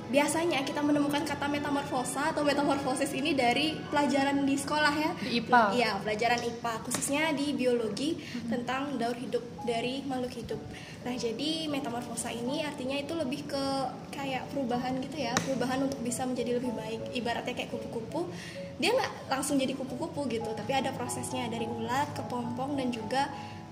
biasanya 0.08 0.64
kita 0.64 0.80
menemukan 0.80 1.20
kata 1.24 1.46
metamorfosa 1.52 2.32
atau 2.32 2.40
metamorfosis 2.40 3.12
ini 3.12 3.36
dari 3.36 3.76
pelajaran 3.92 4.44
di 4.44 4.56
sekolah 4.56 4.94
ya. 4.96 5.10
Di 5.20 5.30
IPA. 5.44 5.62
Iya, 5.76 5.90
pelajaran 6.00 6.40
IPA 6.40 6.74
khususnya 6.88 7.22
di 7.36 7.52
biologi 7.52 8.16
hmm. 8.16 8.48
tentang 8.48 8.96
daur 8.96 9.16
hidup 9.16 9.44
dari 9.68 10.00
makhluk 10.08 10.32
hidup. 10.32 10.60
Nah, 11.04 11.14
jadi 11.14 11.68
metamorfosa 11.68 12.32
ini 12.32 12.64
artinya 12.64 12.96
itu 12.96 13.12
lebih 13.12 13.46
ke 13.48 13.64
kayak 14.12 14.48
perubahan 14.50 14.96
gitu 15.04 15.16
ya, 15.20 15.36
perubahan 15.44 15.84
untuk 15.84 16.00
bisa 16.00 16.24
menjadi 16.24 16.56
lebih 16.58 16.72
baik. 16.72 17.00
Ibaratnya 17.12 17.54
kayak 17.54 17.70
kupu-kupu, 17.70 18.32
dia 18.80 18.96
nggak 18.96 19.30
langsung 19.30 19.60
jadi 19.60 19.76
kupu-kupu 19.76 20.24
gitu, 20.32 20.50
tapi 20.56 20.72
ada 20.72 20.90
prosesnya 20.96 21.46
dari 21.52 21.68
ulat 21.68 22.10
ke 22.16 22.22
pompong 22.26 22.80
dan 22.80 22.88
juga 22.90 23.28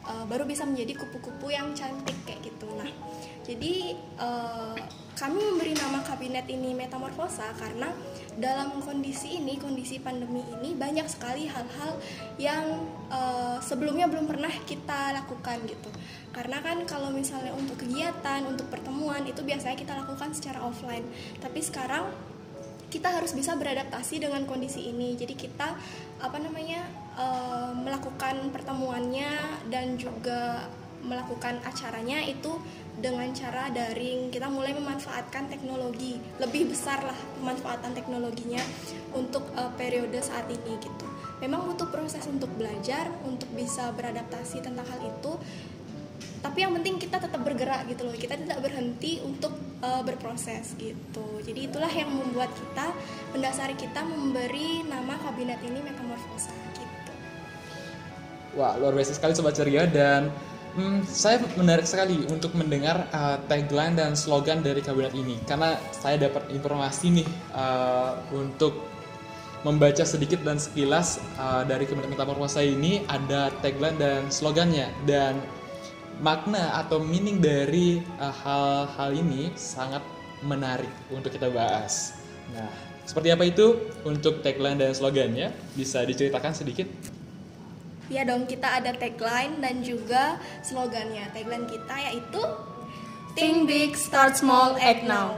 uh, 0.06 0.25
baru 0.26 0.46
bisa 0.46 0.62
menjadi 0.64 0.96
kupu-kupu 0.98 1.50
yang 1.52 1.75
cantik 1.75 2.16
kayak 2.25 2.40
gitu. 2.46 2.66
Nah, 2.78 2.90
jadi 3.46 3.94
uh, 4.18 4.75
kami 5.16 5.40
memberi 5.40 5.72
nama 5.72 6.04
kabinet 6.04 6.44
ini 6.52 6.76
metamorfosa 6.76 7.56
karena 7.56 7.88
dalam 8.36 8.84
kondisi 8.84 9.40
ini, 9.40 9.56
kondisi 9.56 9.96
pandemi 9.96 10.44
ini 10.60 10.76
banyak 10.76 11.08
sekali 11.08 11.48
hal-hal 11.48 11.96
yang 12.36 12.84
uh, 13.08 13.56
sebelumnya 13.64 14.06
belum 14.12 14.28
pernah 14.28 14.52
kita 14.68 15.16
lakukan 15.16 15.64
gitu. 15.64 15.88
Karena 16.36 16.60
kan 16.60 16.84
kalau 16.84 17.08
misalnya 17.08 17.56
untuk 17.56 17.80
kegiatan, 17.80 18.44
untuk 18.44 18.68
pertemuan 18.68 19.25
itu 19.25 19.40
biasanya 19.40 19.78
kita 19.80 19.96
lakukan 19.96 20.36
secara 20.36 20.60
offline. 20.60 21.08
Tapi 21.40 21.64
sekarang 21.64 22.12
kita 22.92 23.08
harus 23.08 23.32
bisa 23.32 23.56
beradaptasi 23.56 24.20
dengan 24.20 24.44
kondisi 24.44 24.92
ini. 24.92 25.16
Jadi 25.16 25.32
kita 25.32 25.80
apa 26.20 26.36
namanya 26.36 26.84
uh, 27.16 27.73
melakukan 27.75 28.52
pertemuannya 28.52 29.64
dan 29.73 29.96
juga 29.96 30.68
melakukan 31.06 31.62
acaranya 31.62 32.18
itu 32.25 32.58
dengan 32.96 33.28
cara 33.37 33.68
daring. 33.70 34.32
Kita 34.32 34.49
mulai 34.49 34.73
memanfaatkan 34.73 35.52
teknologi 35.52 36.16
lebih 36.40 36.73
besar 36.73 37.04
lah 37.04 37.16
pemanfaatan 37.40 37.92
teknologinya 37.92 38.61
untuk 39.12 39.46
uh, 39.54 39.73
periode 39.76 40.16
saat 40.20 40.49
ini 40.49 40.76
gitu. 40.80 41.06
Memang 41.40 41.68
butuh 41.68 41.88
proses 41.92 42.25
untuk 42.26 42.49
belajar 42.56 43.12
untuk 43.23 43.49
bisa 43.52 43.92
beradaptasi 43.92 44.64
tentang 44.64 44.88
hal 44.88 45.00
itu. 45.04 45.37
Tapi 46.40 46.62
yang 46.62 46.78
penting 46.78 46.96
kita 46.96 47.18
tetap 47.20 47.42
bergerak 47.42 47.90
gitu 47.90 48.06
loh. 48.06 48.16
Kita 48.16 48.38
tidak 48.38 48.62
berhenti 48.64 49.20
untuk 49.20 49.52
uh, 49.85 50.00
berproses 50.00 50.73
gitu. 50.80 51.26
Jadi 51.44 51.68
itulah 51.68 51.90
yang 51.90 52.08
membuat 52.08 52.49
kita 52.56 52.94
mendasari 53.37 53.76
kita 53.76 54.00
memberi 54.06 54.87
nama 54.88 55.20
kabinet 55.20 55.61
ini 55.61 55.85
metamorfosa 55.85 56.65
wah 58.56 58.75
luar 58.80 58.96
biasa 58.96 59.14
sekali 59.14 59.36
sobat 59.36 59.54
ceria 59.54 59.84
dan 59.84 60.32
hmm, 60.75 61.04
saya 61.04 61.38
menarik 61.54 61.84
sekali 61.84 62.25
untuk 62.32 62.56
mendengar 62.56 63.06
uh, 63.12 63.36
tagline 63.46 63.94
dan 63.94 64.16
slogan 64.16 64.64
dari 64.64 64.80
kabinet 64.80 65.12
ini 65.12 65.36
karena 65.44 65.76
saya 65.92 66.26
dapat 66.26 66.48
informasi 66.50 67.22
nih 67.22 67.28
uh, 67.52 68.16
untuk 68.32 68.75
membaca 69.62 70.02
sedikit 70.08 70.40
dan 70.42 70.56
sekilas 70.56 71.20
uh, 71.36 71.62
dari 71.68 71.84
kabinet 71.84 72.10
metamorfosa 72.10 72.64
ini 72.64 73.04
ada 73.12 73.52
tagline 73.60 73.98
dan 74.00 74.20
slogannya 74.32 74.88
dan 75.04 75.36
makna 76.25 76.80
atau 76.80 76.96
meaning 76.96 77.44
dari 77.44 78.00
hal-hal 78.16 79.12
uh, 79.12 79.12
ini 79.12 79.52
sangat 79.52 80.00
menarik 80.40 80.88
untuk 81.12 81.28
kita 81.28 81.52
bahas. 81.52 82.16
Nah, 82.56 82.68
seperti 83.04 83.28
apa 83.32 83.44
itu 83.44 83.92
untuk 84.06 84.40
tagline 84.40 84.80
dan 84.80 84.96
slogannya? 84.96 85.52
Bisa 85.76 86.04
diceritakan 86.04 86.56
sedikit? 86.56 87.15
Ya 88.06 88.22
dong, 88.22 88.46
kita 88.46 88.78
ada 88.78 88.94
tagline 88.94 89.58
dan 89.58 89.82
juga 89.82 90.38
slogannya. 90.62 91.26
Tagline 91.34 91.66
kita 91.66 91.94
yaitu 92.10 92.42
Think 93.34 93.66
Big, 93.66 93.98
Start 93.98 94.38
Small, 94.38 94.78
Act 94.78 95.04
Now. 95.04 95.36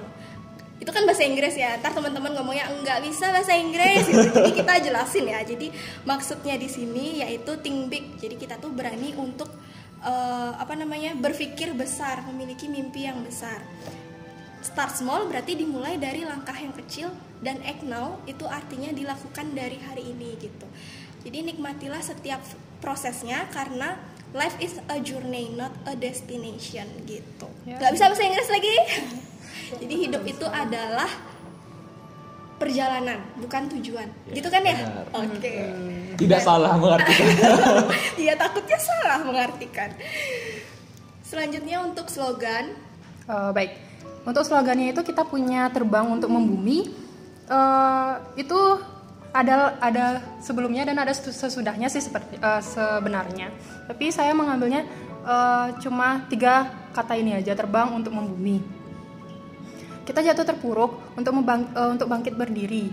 Itu 0.79 0.95
kan 0.95 1.03
bahasa 1.03 1.27
Inggris 1.27 1.59
ya. 1.59 1.81
Ntar 1.83 1.97
teman-teman 1.97 2.31
ngomongnya 2.39 2.71
enggak 2.71 3.03
bisa 3.03 3.35
bahasa 3.35 3.57
Inggris 3.57 4.07
gitu. 4.07 4.31
Jadi 4.37 4.53
kita 4.55 4.73
jelasin 4.85 5.27
ya. 5.27 5.41
Jadi 5.43 5.73
maksudnya 6.07 6.55
di 6.55 6.69
sini 6.71 7.25
yaitu 7.25 7.59
think 7.59 7.91
big. 7.91 8.05
Jadi 8.21 8.39
kita 8.39 8.61
tuh 8.63 8.71
berani 8.71 9.17
untuk 9.19 9.51
uh, 10.05 10.53
apa 10.55 10.79
namanya 10.79 11.19
berpikir 11.19 11.75
besar, 11.75 12.23
memiliki 12.31 12.71
mimpi 12.71 13.09
yang 13.09 13.19
besar. 13.27 13.59
Start 14.63 14.99
small 14.99 15.27
berarti 15.27 15.59
dimulai 15.59 15.99
dari 15.99 16.23
langkah 16.27 16.55
yang 16.55 16.75
kecil 16.75 17.11
dan 17.43 17.63
act 17.63 17.87
now 17.87 18.19
itu 18.27 18.43
artinya 18.47 18.91
dilakukan 18.91 19.55
dari 19.55 19.79
hari 19.83 20.07
ini 20.15 20.35
gitu. 20.39 20.67
Jadi 21.27 21.39
nikmatilah 21.55 22.03
setiap 22.03 22.41
prosesnya 22.79 23.51
karena 23.51 23.99
life 24.37 24.57
is 24.61 24.77
a 24.93 24.99
journey 25.01 25.51
not 25.57 25.73
a 25.89 25.95
destination 25.97 26.87
gitu. 27.09 27.49
Ya. 27.65 27.81
Gak 27.81 27.97
bisa 27.97 28.05
bahasa 28.13 28.23
Inggris 28.25 28.49
lagi. 28.53 28.75
Jadi 29.85 29.95
hidup 30.09 30.23
itu 30.25 30.47
adalah 30.49 31.09
perjalanan 32.59 33.23
bukan 33.39 33.71
tujuan. 33.79 34.09
Ya, 34.29 34.35
gitu 34.35 34.49
kan 34.51 34.63
ya? 34.67 34.77
oke. 35.15 35.39
Okay. 35.39 35.57
tidak 36.19 36.41
Dan, 36.43 36.47
salah 36.47 36.75
mengartikan. 36.75 37.27
Iya 38.23 38.35
takutnya 38.35 38.79
salah 38.83 39.19
mengartikan. 39.23 39.91
Selanjutnya 41.23 41.85
untuk 41.87 42.11
slogan. 42.11 42.75
Uh, 43.31 43.55
baik. 43.55 43.79
Untuk 44.27 44.43
slogannya 44.43 44.91
itu 44.93 45.01
kita 45.07 45.23
punya 45.25 45.71
terbang 45.71 46.11
untuk 46.11 46.29
membumi. 46.29 46.91
Uh, 47.49 48.21
itu 48.37 48.59
ada 49.33 49.77
ada 49.79 50.25
sebelumnya 50.41 50.89
dan 50.89 50.97
ada 50.99 51.13
sesudahnya 51.13 51.93
sih 51.93 52.01
seperti 52.01 52.41
uh, 52.41 52.65
sebenarnya 52.65 53.53
tapi 53.85 54.09
saya 54.09 54.33
mengambilnya 54.33 54.89
uh, 55.27 55.77
cuma 55.79 56.25
tiga 56.33 56.69
kata 56.97 57.15
ini 57.21 57.37
aja 57.37 57.53
terbang 57.53 57.93
untuk 57.93 58.17
membumi 58.17 58.79
kita 60.09 60.25
jatuh 60.25 60.49
terpuruk 60.49 60.97
untuk 61.21 61.37
membang, 61.37 61.69
uh, 61.77 61.93
untuk 61.93 62.09
bangkit 62.09 62.33
berdiri. 62.33 62.89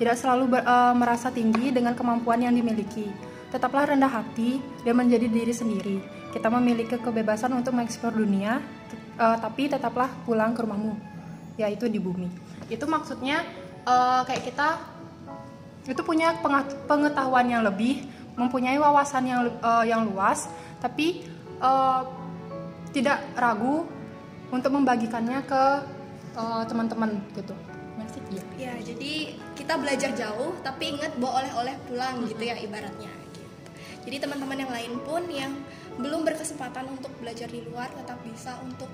Tidak 0.00 0.16
selalu 0.16 0.56
ber, 0.56 0.64
uh, 0.64 0.96
merasa 0.96 1.28
tinggi 1.28 1.68
dengan 1.68 1.92
kemampuan 1.92 2.40
yang 2.40 2.56
dimiliki. 2.56 3.04
Tetaplah 3.52 3.92
rendah 3.92 4.08
hati 4.08 4.56
dan 4.80 4.96
menjadi 4.96 5.28
diri 5.28 5.52
sendiri. 5.52 6.00
Kita 6.32 6.48
memiliki 6.48 6.96
kebebasan 6.96 7.52
untuk 7.52 7.76
mengeksplor 7.76 8.16
dunia, 8.16 8.64
uh, 9.20 9.36
tapi 9.36 9.68
tetaplah 9.68 10.08
pulang 10.24 10.56
ke 10.56 10.64
rumahmu, 10.64 10.96
yaitu 11.60 11.84
di 11.92 12.00
bumi. 12.00 12.32
Itu 12.72 12.88
maksudnya 12.88 13.44
uh, 13.84 14.24
kayak 14.24 14.48
kita 14.48 14.80
itu 15.86 16.02
punya 16.02 16.34
pengetahuan 16.88 17.46
yang 17.46 17.62
lebih, 17.62 18.02
mempunyai 18.34 18.80
wawasan 18.80 19.24
yang 19.28 19.40
uh, 19.62 19.84
yang 19.84 20.08
luas, 20.08 20.50
tapi 20.82 21.22
uh, 21.62 22.02
tidak 22.90 23.22
ragu 23.36 23.84
untuk 24.48 24.72
membagikannya 24.72 25.44
ke 25.44 25.62
uh, 26.34 26.64
teman-teman 26.66 27.20
gitu. 27.36 27.54
Masih 28.00 28.20
iya. 28.32 28.42
Ya 28.58 28.74
jadi 28.80 29.36
kita 29.68 29.74
belajar 29.84 30.16
jauh 30.16 30.56
tapi 30.64 30.96
ingat 30.96 31.12
bawa 31.20 31.44
oleh-oleh 31.44 31.76
pulang 31.90 32.24
gitu 32.24 32.40
ya 32.40 32.56
ibaratnya 32.56 33.12
gitu. 33.36 33.40
jadi 34.08 34.16
teman-teman 34.24 34.64
yang 34.64 34.72
lain 34.72 34.92
pun 35.04 35.22
yang 35.28 35.52
belum 36.00 36.24
berkesempatan 36.24 36.88
untuk 36.88 37.12
belajar 37.20 37.50
di 37.50 37.66
luar 37.68 37.90
tetap 37.92 38.16
bisa 38.24 38.56
untuk 38.64 38.88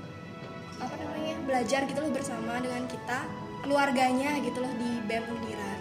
apa 0.82 0.98
namanya 0.98 1.38
belajar 1.46 1.86
gitu 1.86 2.02
loh 2.02 2.10
bersama 2.10 2.58
dengan 2.58 2.90
kita 2.90 3.22
keluarganya 3.62 4.40
gitu 4.42 4.58
loh 4.64 4.72
di 4.74 4.90
BEM 5.06 5.24
Undira 5.30 5.73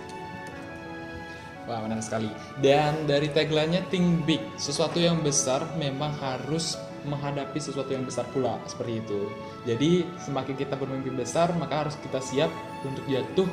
Wah 1.64 1.80
menarik 1.80 2.04
sekali. 2.04 2.28
Dan 2.60 3.08
dari 3.08 3.32
tagline-nya 3.32 3.88
Think 3.88 4.28
Big, 4.28 4.44
sesuatu 4.60 5.00
yang 5.00 5.24
besar 5.24 5.64
memang 5.80 6.12
harus 6.20 6.76
menghadapi 7.04 7.60
sesuatu 7.60 7.92
yang 7.92 8.04
besar 8.08 8.28
pula 8.32 8.60
seperti 8.68 9.04
itu. 9.04 9.28
Jadi 9.68 10.08
semakin 10.24 10.56
kita 10.56 10.76
bermimpi 10.80 11.12
besar 11.12 11.52
maka 11.56 11.88
harus 11.88 11.96
kita 12.00 12.20
siap 12.24 12.52
untuk 12.84 13.04
jatuh 13.08 13.48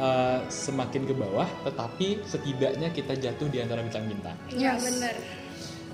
uh, 0.00 0.40
semakin 0.48 1.08
ke 1.08 1.14
bawah, 1.16 1.48
tetapi 1.64 2.24
setidaknya 2.24 2.92
kita 2.92 3.16
jatuh 3.16 3.48
di 3.48 3.60
antara 3.60 3.84
bintang-bintang. 3.84 4.36
Iya 4.52 4.76
yes. 4.76 4.80
benar. 4.84 5.14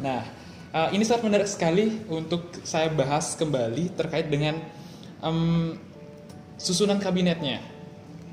Nah 0.02 0.22
uh, 0.74 0.88
ini 0.90 1.02
sangat 1.06 1.22
menarik 1.26 1.48
sekali 1.50 2.02
untuk 2.10 2.62
saya 2.66 2.90
bahas 2.90 3.38
kembali 3.38 3.94
terkait 3.94 4.26
dengan 4.26 4.58
um, 5.22 5.78
susunan 6.58 6.98
kabinetnya. 6.98 7.75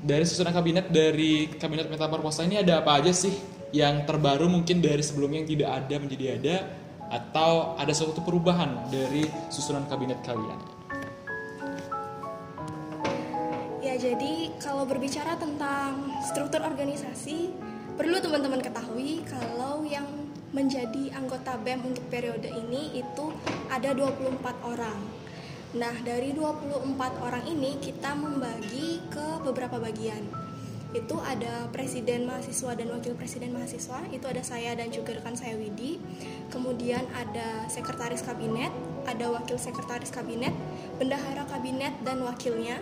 Dari 0.04 0.20
susunan 0.28 0.52
kabinet 0.52 0.92
dari 0.92 1.48
kabinet 1.56 1.88
metamorfosa 1.88 2.44
ini 2.44 2.60
ada 2.60 2.84
apa 2.84 3.00
aja 3.00 3.08
sih 3.08 3.32
yang 3.72 4.04
terbaru 4.04 4.52
mungkin 4.52 4.84
dari 4.84 5.00
sebelumnya 5.00 5.40
yang 5.40 5.48
tidak 5.56 5.70
ada 5.80 5.94
menjadi 5.96 6.26
ada 6.36 6.56
atau 7.08 7.72
ada 7.80 7.88
suatu 7.96 8.20
perubahan 8.20 8.92
dari 8.92 9.24
susunan 9.48 9.88
kabinet 9.88 10.20
kalian? 10.20 10.60
Ya, 13.80 13.96
jadi 13.96 14.52
kalau 14.60 14.84
berbicara 14.84 15.40
tentang 15.40 16.12
struktur 16.20 16.60
organisasi, 16.60 17.56
perlu 17.96 18.20
teman-teman 18.20 18.60
ketahui 18.60 19.24
kalau 19.24 19.88
yang 19.88 20.04
menjadi 20.52 21.16
anggota 21.16 21.56
BEM 21.64 21.80
untuk 21.80 22.04
periode 22.12 22.52
ini 22.52 23.00
itu 23.00 23.32
ada 23.72 23.96
24 23.96 24.68
orang. 24.68 25.23
Nah, 25.74 25.90
dari 26.06 26.30
24 26.30 26.86
orang 27.18 27.50
ini 27.50 27.74
kita 27.82 28.14
membagi 28.14 29.02
ke 29.10 29.42
beberapa 29.42 29.82
bagian. 29.82 30.22
Itu 30.94 31.18
ada 31.18 31.66
presiden 31.74 32.30
mahasiswa 32.30 32.78
dan 32.78 32.94
wakil 32.94 33.18
presiden 33.18 33.50
mahasiswa 33.50 34.06
itu 34.14 34.22
ada 34.30 34.38
saya 34.46 34.78
dan 34.78 34.94
juga 34.94 35.18
rekan 35.18 35.34
saya 35.34 35.58
Widi. 35.58 35.98
Kemudian 36.54 37.02
ada 37.10 37.66
sekretaris 37.66 38.22
kabinet 38.22 38.70
ada 39.02 39.34
wakil 39.34 39.58
sekretaris 39.58 40.14
kabinet 40.14 40.54
bendahara 41.02 41.42
kabinet 41.50 41.98
dan 42.06 42.22
wakilnya. 42.22 42.78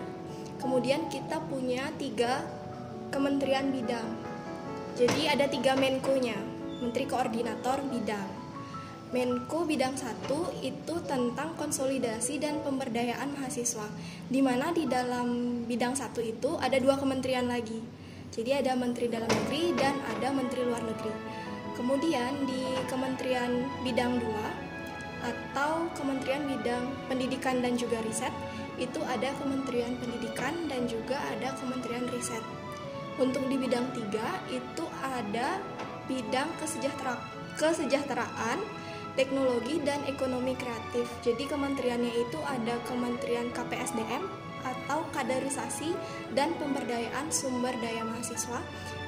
Kemudian 0.61 1.09
kita 1.09 1.41
punya 1.49 1.89
tiga 1.97 2.45
kementerian 3.09 3.73
bidang. 3.73 4.21
Jadi 5.01 5.33
ada 5.33 5.49
tiga 5.49 5.73
menko-nya 5.81 6.37
menteri 6.85 7.09
koordinator 7.09 7.81
bidang 7.89 8.42
Menko 9.13 9.69
bidang 9.69 9.93
satu 9.93 10.49
itu 10.65 10.97
tentang 11.05 11.53
konsolidasi 11.61 12.41
dan 12.41 12.65
pemberdayaan 12.65 13.37
mahasiswa, 13.37 13.85
di 14.33 14.41
mana 14.41 14.73
di 14.73 14.89
dalam 14.89 15.61
bidang 15.69 15.93
satu 15.93 16.25
itu 16.25 16.57
ada 16.57 16.81
dua 16.81 16.97
kementerian 16.97 17.45
lagi, 17.45 17.77
jadi 18.33 18.65
ada 18.65 18.73
Menteri 18.73 19.13
Dalam 19.13 19.29
Negeri 19.29 19.77
dan 19.77 20.01
ada 20.17 20.33
Menteri 20.33 20.65
Luar 20.65 20.81
Negeri. 20.81 21.13
Kemudian 21.77 22.49
di 22.49 22.65
Kementerian 22.89 23.69
Bidang 23.85 24.17
2 24.17 24.25
atau 25.29 25.93
Kementerian 25.93 26.49
Bidang 26.49 26.85
Pendidikan 27.09 27.61
dan 27.61 27.77
juga 27.77 28.01
Riset 28.01 28.33
itu 28.81 29.01
ada 29.05 29.29
Kementerian 29.37 29.93
Pendidikan 30.01 30.57
dan 30.73 30.89
juga 30.89 31.21
ada 31.21 31.53
Kementerian 31.61 32.09
Riset. 32.09 32.41
Untuk 33.21 33.45
di 33.45 33.61
bidang 33.61 33.93
3 33.93 34.57
itu 34.57 34.85
ada 35.05 35.61
bidang 36.09 36.49
kesejahtera 36.57 37.21
kesejahteraan, 37.61 38.65
teknologi 39.15 39.81
dan 39.85 40.01
ekonomi 40.09 40.57
kreatif. 40.57 41.09
Jadi 41.21 41.45
kementeriannya 41.49 42.13
itu 42.17 42.39
ada 42.45 42.81
Kementerian 42.89 43.53
KPSDM, 43.53 44.43
atau 44.63 45.05
kaderisasi 45.11 45.91
dan 46.33 46.55
pemberdayaan 46.57 47.29
sumber 47.35 47.75
daya 47.83 48.07
mahasiswa. 48.07 48.63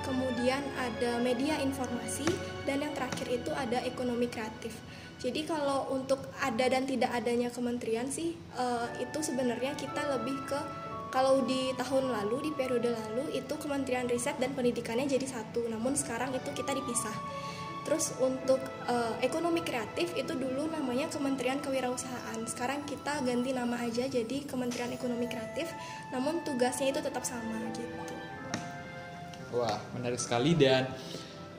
Kemudian 0.05 0.61
ada 0.77 1.17
media 1.23 1.57
informasi 1.63 2.27
dan 2.69 2.85
yang 2.85 2.93
terakhir 2.93 3.25
itu 3.31 3.51
ada 3.55 3.81
ekonomi 3.87 4.29
kreatif. 4.29 4.75
Jadi 5.23 5.49
kalau 5.49 5.89
untuk 5.95 6.21
ada 6.43 6.69
dan 6.69 6.85
tidak 6.85 7.09
adanya 7.17 7.49
kementerian 7.49 8.11
sih 8.11 8.37
uh, 8.61 8.91
itu 9.01 9.25
sebenarnya 9.25 9.73
kita 9.73 10.05
lebih 10.21 10.37
ke 10.45 10.59
kalau 11.09 11.47
di 11.47 11.71
tahun 11.79 12.11
lalu 12.11 12.51
di 12.51 12.53
periode 12.59 12.91
lalu 12.91 13.39
itu 13.39 13.55
Kementerian 13.55 14.11
Riset 14.11 14.35
dan 14.43 14.51
Pendidikannya 14.51 15.07
jadi 15.07 15.23
satu 15.23 15.63
namun 15.71 15.95
sekarang 15.95 16.35
itu 16.35 16.51
kita 16.51 16.75
dipisah 16.75 17.15
Terus 17.85 18.17
untuk 18.17 18.59
uh, 18.89 19.13
ekonomi 19.21 19.61
kreatif 19.61 20.17
itu 20.17 20.33
dulu 20.33 20.73
namanya 20.73 21.13
Kementerian 21.13 21.61
Kewirausahaan. 21.61 22.41
Sekarang 22.49 22.81
kita 22.89 23.21
ganti 23.21 23.53
nama 23.53 23.77
aja 23.77 24.09
jadi 24.09 24.41
Kementerian 24.49 24.89
Ekonomi 24.97 25.29
Kreatif, 25.29 25.69
namun 26.09 26.41
tugasnya 26.49 26.89
itu 26.89 27.05
tetap 27.05 27.29
sama 27.29 27.61
gitu. 27.77 28.17
Wah, 29.53 29.79
menarik 29.93 30.19
sekali 30.19 30.57
dan 30.57 30.89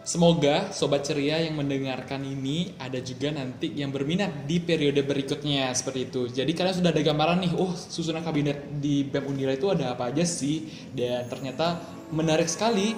semoga 0.06 0.70
sobat 0.70 1.02
ceria 1.06 1.42
yang 1.42 1.58
mendengarkan 1.58 2.22
ini 2.22 2.78
ada 2.78 3.02
juga 3.02 3.34
nanti 3.34 3.74
yang 3.74 3.90
berminat 3.90 4.50
di 4.50 4.58
periode 4.60 5.06
berikutnya 5.06 5.70
seperti 5.78 6.10
itu. 6.10 6.22
Jadi 6.28 6.52
kalian 6.58 6.76
sudah 6.82 6.92
ada 6.92 7.02
gambaran 7.06 7.38
nih, 7.46 7.54
oh 7.54 7.72
susunan 7.74 8.26
kabinet 8.26 8.82
di 8.82 9.06
BEM 9.06 9.30
Undira 9.30 9.54
itu 9.54 9.70
ada 9.70 9.94
apa 9.94 10.10
aja 10.10 10.26
sih? 10.26 10.90
Dan 10.90 11.30
ternyata 11.30 11.80
menarik 12.10 12.50
sekali 12.50 12.94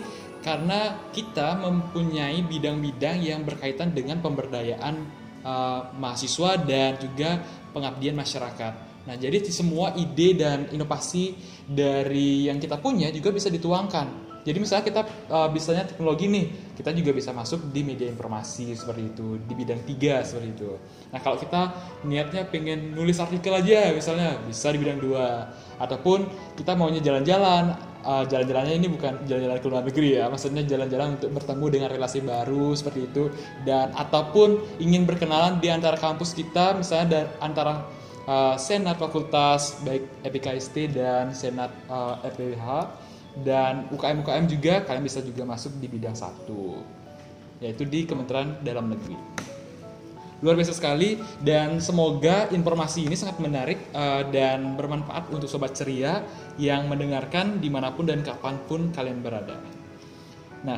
karena 0.48 1.12
kita 1.12 1.60
mempunyai 1.60 2.40
bidang-bidang 2.48 3.20
yang 3.20 3.44
berkaitan 3.44 3.92
dengan 3.92 4.24
pemberdayaan 4.24 4.96
uh, 5.44 5.92
mahasiswa 6.00 6.56
dan 6.64 6.96
juga 6.96 7.44
pengabdian 7.76 8.16
masyarakat. 8.16 9.04
Nah, 9.12 9.16
jadi 9.20 9.44
semua 9.52 9.92
ide 10.00 10.40
dan 10.40 10.72
inovasi 10.72 11.36
dari 11.68 12.48
yang 12.48 12.64
kita 12.64 12.80
punya 12.80 13.12
juga 13.12 13.36
bisa 13.36 13.52
dituangkan 13.52 14.28
jadi 14.48 14.64
misalnya 14.64 14.86
kita 14.88 15.02
uh, 15.28 15.52
bisanya 15.52 15.84
teknologi 15.84 16.32
nih, 16.32 16.72
kita 16.80 16.96
juga 16.96 17.12
bisa 17.12 17.36
masuk 17.36 17.68
di 17.68 17.84
media 17.84 18.08
informasi 18.08 18.72
seperti 18.80 19.12
itu, 19.12 19.36
di 19.44 19.52
bidang 19.52 19.84
tiga 19.84 20.24
seperti 20.24 20.48
itu. 20.56 20.72
Nah 21.12 21.20
kalau 21.20 21.36
kita 21.36 21.76
niatnya 22.08 22.48
pengen 22.48 22.96
nulis 22.96 23.20
artikel 23.20 23.52
aja 23.52 23.92
misalnya 23.92 24.40
bisa 24.48 24.72
di 24.72 24.80
bidang 24.80 25.04
dua, 25.04 25.52
ataupun 25.84 26.32
kita 26.56 26.80
maunya 26.80 27.04
jalan-jalan, 27.04 27.76
uh, 28.04 28.26
jalan-jalannya 28.28 28.76
ini 28.78 28.88
bukan 28.92 29.26
jalan-jalan 29.26 29.58
ke 29.58 29.68
luar 29.70 29.84
negeri 29.86 30.10
ya, 30.20 30.26
maksudnya 30.28 30.66
jalan-jalan 30.68 31.18
untuk 31.18 31.32
bertemu 31.34 31.66
dengan 31.72 31.90
relasi 31.94 32.20
baru 32.22 32.76
seperti 32.78 33.00
itu, 33.08 33.24
dan 33.64 33.94
ataupun 33.96 34.82
ingin 34.82 35.08
berkenalan 35.08 35.58
di 35.58 35.72
antara 35.72 35.96
kampus 35.96 36.36
kita, 36.36 36.78
misalnya 36.78 37.08
dan 37.08 37.26
antara 37.40 37.88
uh, 38.28 38.56
senat 38.60 39.00
fakultas 39.00 39.82
baik 39.82 40.22
EPKST 40.28 40.94
dan 40.94 41.32
senat 41.32 41.72
uh, 41.88 42.20
EPH 42.28 42.66
dan 43.42 43.86
UKM-UKM 43.94 44.46
juga 44.50 44.74
kalian 44.86 45.06
bisa 45.06 45.22
juga 45.22 45.46
masuk 45.46 45.78
di 45.78 45.88
bidang 45.88 46.18
satu 46.18 46.82
yaitu 47.62 47.86
di 47.86 48.06
Kementerian 48.06 48.58
Dalam 48.62 48.90
Negeri 48.94 49.18
luar 50.38 50.54
biasa 50.54 50.78
sekali 50.78 51.18
dan 51.42 51.82
semoga 51.82 52.46
informasi 52.54 53.10
ini 53.10 53.18
sangat 53.18 53.42
menarik 53.42 53.90
uh, 53.90 54.22
dan 54.30 54.78
bermanfaat 54.78 55.34
untuk 55.34 55.50
sobat 55.50 55.74
ceria 55.74 56.22
yang 56.62 56.86
mendengarkan 56.86 57.58
di 57.58 57.74
mana 57.74 57.90
pun 57.90 58.06
dan 58.06 58.22
kapan 58.22 58.62
pun 58.70 58.94
kalian 58.94 59.26
berada. 59.26 59.58
Nah, 60.62 60.78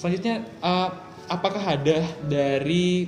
selanjutnya 0.00 0.48
uh, 0.64 0.88
apakah 1.28 1.60
ada 1.60 2.08
dari 2.24 3.04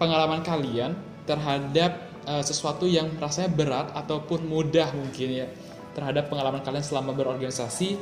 pengalaman 0.00 0.40
kalian 0.40 0.96
terhadap 1.28 2.08
uh, 2.24 2.40
sesuatu 2.40 2.88
yang 2.88 3.12
rasanya 3.20 3.52
berat 3.52 3.92
ataupun 3.92 4.48
mudah 4.48 4.96
mungkin 4.96 5.44
ya 5.44 5.46
terhadap 5.92 6.32
pengalaman 6.32 6.64
kalian 6.64 6.84
selama 6.84 7.12
berorganisasi? 7.12 8.00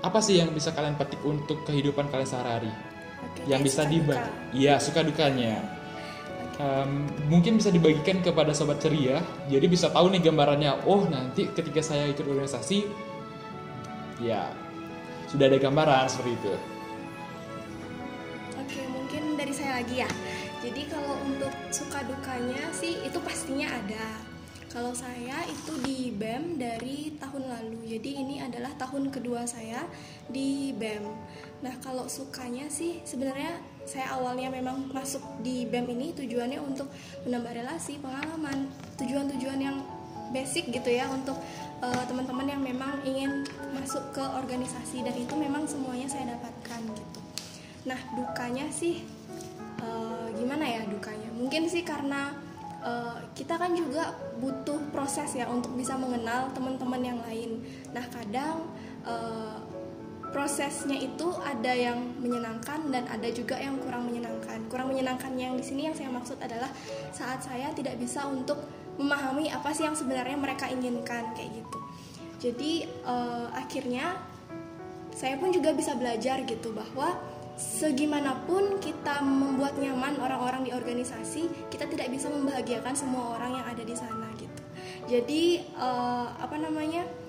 Apa 0.00 0.24
sih 0.24 0.40
yang 0.40 0.48
bisa 0.56 0.72
kalian 0.72 0.96
petik 0.96 1.20
untuk 1.28 1.60
kehidupan 1.68 2.08
kalian 2.08 2.28
sehari-hari? 2.28 2.72
Yang 3.44 3.60
bisa 3.68 3.82
dibagi 3.84 4.30
iya 4.56 4.78
suka 4.78 5.02
dukanya 5.02 5.77
um, 6.58 7.06
mungkin 7.30 7.56
bisa 7.56 7.70
dibagikan 7.72 8.20
kepada 8.20 8.52
sobat 8.52 8.82
ceria. 8.82 9.22
Jadi 9.48 9.66
bisa 9.70 9.88
tahu 9.88 10.12
nih 10.12 10.22
gambarannya. 10.28 10.84
Oh 10.84 11.06
nanti 11.06 11.48
ketika 11.50 11.80
saya 11.80 12.10
ikut 12.10 12.26
organisasi 12.26 12.84
ya 14.18 14.50
sudah 15.30 15.46
ada 15.46 15.58
gambaran 15.58 16.10
seperti 16.10 16.32
itu. 16.34 16.54
Oke 18.58 18.80
mungkin 18.90 19.38
dari 19.38 19.54
saya 19.54 19.80
lagi 19.80 20.02
ya. 20.02 20.10
Jadi 20.58 20.90
kalau 20.90 21.14
untuk 21.22 21.54
suka 21.70 22.02
dukanya 22.02 22.62
sih 22.74 22.98
itu 23.06 23.18
pastinya 23.22 23.70
ada. 23.70 24.28
Kalau 24.68 24.92
saya 24.92 25.48
itu 25.48 25.80
di 25.80 26.12
BEM 26.12 26.60
dari 26.60 27.16
tahun 27.16 27.48
lalu, 27.48 27.88
jadi 27.88 28.20
ini 28.20 28.36
adalah 28.44 28.68
tahun 28.76 29.08
kedua 29.08 29.48
saya 29.48 29.88
di 30.28 30.76
BEM. 30.76 31.08
Nah, 31.64 31.72
kalau 31.80 32.04
sukanya 32.04 32.68
sih 32.68 33.00
sebenarnya 33.00 33.56
saya 33.88 34.12
awalnya 34.20 34.52
memang 34.52 34.92
masuk 34.92 35.24
di 35.40 35.64
BEM 35.64 35.88
ini 35.96 36.12
tujuannya 36.12 36.60
untuk 36.60 36.92
menambah 37.24 37.56
relasi, 37.56 37.96
pengalaman, 37.96 38.68
tujuan-tujuan 39.00 39.56
yang 39.56 39.80
basic 40.28 40.68
gitu 40.68 40.92
ya 40.92 41.08
untuk 41.08 41.40
uh, 41.80 42.04
teman-teman 42.04 42.44
yang 42.44 42.60
memang 42.60 43.00
ingin 43.08 43.48
masuk 43.72 44.12
ke 44.12 44.20
organisasi 44.20 45.00
dan 45.00 45.16
itu 45.16 45.32
memang 45.32 45.64
semuanya 45.64 46.04
saya 46.04 46.36
dapatkan 46.36 46.84
gitu. 46.84 47.20
Nah, 47.88 47.96
dukanya 48.12 48.68
sih 48.68 49.00
uh, 49.80 50.28
gimana 50.36 50.68
ya 50.68 50.84
dukanya? 50.84 51.32
Mungkin 51.32 51.72
sih 51.72 51.80
karena 51.80 52.36
uh, 52.84 53.18
kita 53.32 53.56
kan 53.56 53.72
juga 53.72 54.12
butuh 54.38 54.78
proses 54.92 55.32
ya 55.34 55.48
untuk 55.50 55.74
bisa 55.74 55.96
mengenal 55.98 56.52
teman-teman 56.52 57.02
yang 57.02 57.18
lain. 57.24 57.64
Nah 57.90 58.04
kadang 58.12 58.68
uh, 59.06 59.58
prosesnya 60.38 60.94
itu 60.94 61.34
ada 61.42 61.74
yang 61.74 61.98
menyenangkan 62.22 62.94
dan 62.94 63.10
ada 63.10 63.26
juga 63.34 63.58
yang 63.58 63.74
kurang 63.82 64.06
menyenangkan. 64.06 64.70
Kurang 64.70 64.94
menyenangkan 64.94 65.34
yang 65.34 65.58
di 65.58 65.66
sini 65.66 65.90
yang 65.90 65.98
saya 65.98 66.14
maksud 66.14 66.38
adalah 66.38 66.70
saat 67.10 67.42
saya 67.42 67.74
tidak 67.74 67.98
bisa 67.98 68.22
untuk 68.22 68.54
memahami 69.02 69.50
apa 69.50 69.74
sih 69.74 69.82
yang 69.82 69.98
sebenarnya 69.98 70.38
mereka 70.38 70.70
inginkan 70.70 71.34
kayak 71.34 71.58
gitu. 71.58 71.78
Jadi 72.38 72.86
uh, 73.02 73.50
akhirnya 73.50 74.14
saya 75.10 75.34
pun 75.42 75.50
juga 75.50 75.74
bisa 75.74 75.98
belajar 75.98 76.46
gitu 76.46 76.70
bahwa 76.70 77.18
segimanapun 77.58 78.78
kita 78.78 79.18
membuat 79.18 79.74
nyaman 79.74 80.22
orang-orang 80.22 80.62
di 80.62 80.70
organisasi, 80.70 81.50
kita 81.66 81.90
tidak 81.90 82.14
bisa 82.14 82.30
membahagiakan 82.30 82.94
semua 82.94 83.34
orang 83.34 83.58
yang 83.58 83.66
ada 83.66 83.82
di 83.82 83.96
sana 83.98 84.30
gitu. 84.38 84.62
Jadi 85.10 85.66
uh, 85.74 86.30
apa 86.38 86.54
namanya? 86.62 87.26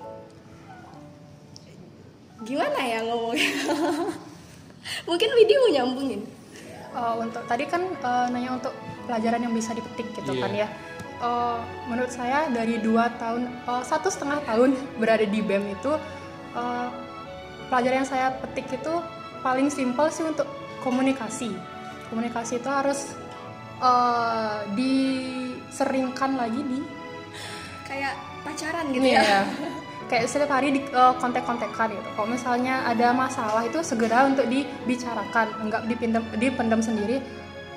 Gimana 2.44 2.78
ya 2.80 2.98
ngomongnya? 3.04 3.50
Mungkin 5.08 5.28
Widi 5.36 5.54
mau 5.56 5.70
nyambungin. 5.70 6.20
Uh, 6.90 7.14
untuk 7.22 7.46
tadi 7.46 7.70
kan 7.70 7.86
uh, 8.02 8.26
nanya 8.32 8.58
untuk 8.58 8.74
pelajaran 9.06 9.46
yang 9.46 9.54
bisa 9.54 9.70
dipetik 9.70 10.10
gitu 10.16 10.34
yeah. 10.34 10.42
kan 10.42 10.52
ya. 10.52 10.68
Uh, 11.20 11.60
menurut 11.86 12.08
saya 12.08 12.48
dari 12.48 12.80
dua 12.80 13.12
tahun, 13.20 13.46
uh, 13.68 13.84
satu 13.84 14.08
setengah 14.08 14.40
tahun 14.48 14.72
berada 14.96 15.22
di 15.28 15.44
BEM 15.44 15.76
itu 15.76 15.92
uh, 16.56 16.88
pelajaran 17.68 18.02
yang 18.02 18.08
saya 18.08 18.32
petik 18.40 18.72
itu 18.72 18.94
paling 19.44 19.68
simpel 19.68 20.08
sih 20.08 20.24
untuk 20.24 20.48
komunikasi 20.80 21.52
komunikasi 22.10 22.58
itu 22.58 22.68
harus 22.68 23.14
uh, 23.78 24.66
diseringkan 24.74 26.34
lagi 26.34 26.60
di 26.66 26.78
kayak 27.86 28.18
pacaran 28.42 28.90
gitu 28.90 29.06
ya 29.06 29.22
iya. 29.22 29.40
kayak 30.10 30.26
setiap 30.26 30.50
hari 30.58 30.74
di 30.74 30.80
uh, 30.90 31.14
kontek-kontekan 31.22 31.94
gitu. 31.94 32.08
Kalau 32.18 32.26
misalnya 32.26 32.82
ada 32.82 33.14
masalah 33.14 33.62
itu 33.62 33.78
segera 33.86 34.26
untuk 34.26 34.50
dibicarakan 34.50 35.46
enggak 35.62 35.86
dipendam 35.86 36.24
dipendam 36.34 36.82
sendiri. 36.82 37.22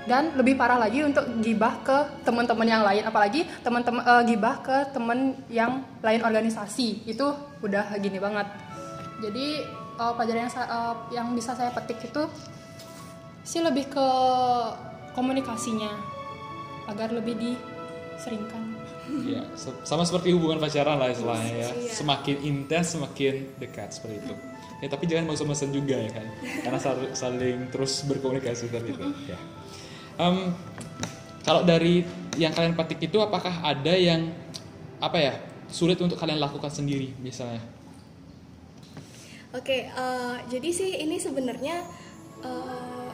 Dan 0.04 0.36
lebih 0.36 0.60
parah 0.60 0.76
lagi 0.76 1.00
untuk 1.00 1.24
gibah 1.40 1.80
ke 1.80 2.28
teman-teman 2.28 2.68
yang 2.68 2.84
lain. 2.84 3.08
Apalagi 3.08 3.48
teman-teman 3.64 4.04
uh, 4.04 4.20
gibah 4.28 4.60
ke 4.60 4.92
teman 4.92 5.38
yang 5.48 5.86
lain 6.04 6.20
organisasi. 6.26 7.08
Itu 7.08 7.32
udah 7.64 7.96
gini 8.04 8.20
banget. 8.20 8.44
Jadi 9.24 9.64
uh, 9.96 10.12
pelajaran 10.12 10.44
yang 10.44 10.54
uh, 10.68 10.96
yang 11.08 11.28
bisa 11.32 11.56
saya 11.56 11.72
petik 11.72 12.04
itu 12.04 12.28
sih 13.48 13.64
lebih 13.64 13.88
ke 13.88 14.08
komunikasinya. 15.16 15.96
Agar 16.92 17.16
lebih 17.16 17.40
diseringkan. 17.40 18.73
Ya, 19.22 19.42
sama 19.86 20.04
seperti 20.04 20.34
hubungan 20.34 20.58
pacaran 20.58 20.98
lah 20.98 21.14
istilahnya 21.14 21.54
ya. 21.54 21.70
Iya. 21.70 21.94
Semakin 21.94 22.38
intens, 22.42 22.98
semakin 22.98 23.46
dekat 23.62 23.94
seperti 23.94 24.26
itu. 24.26 24.36
Ya, 24.84 24.88
tapi 24.92 25.08
jangan 25.08 25.32
bosan-bosan 25.32 25.72
juga 25.72 25.96
ya 25.96 26.12
kan, 26.12 26.28
karena 26.66 26.80
saling 27.16 27.72
terus 27.72 28.04
berkomunikasi 28.04 28.68
seperti 28.68 28.90
itu. 28.98 29.06
Ya. 29.32 29.40
Um, 30.20 30.54
kalau 31.42 31.66
dari 31.66 32.06
yang 32.38 32.54
kalian 32.54 32.76
petik 32.78 33.02
itu, 33.02 33.18
apakah 33.24 33.64
ada 33.64 33.94
yang 33.96 34.30
apa 35.00 35.18
ya 35.20 35.34
sulit 35.68 35.98
untuk 36.00 36.16
kalian 36.20 36.38
lakukan 36.38 36.70
sendiri 36.70 37.16
misalnya? 37.20 37.64
Oke, 39.54 39.86
uh, 39.94 40.42
jadi 40.50 40.70
sih 40.74 40.92
ini 41.02 41.22
sebenarnya 41.22 41.86
uh, 42.42 43.10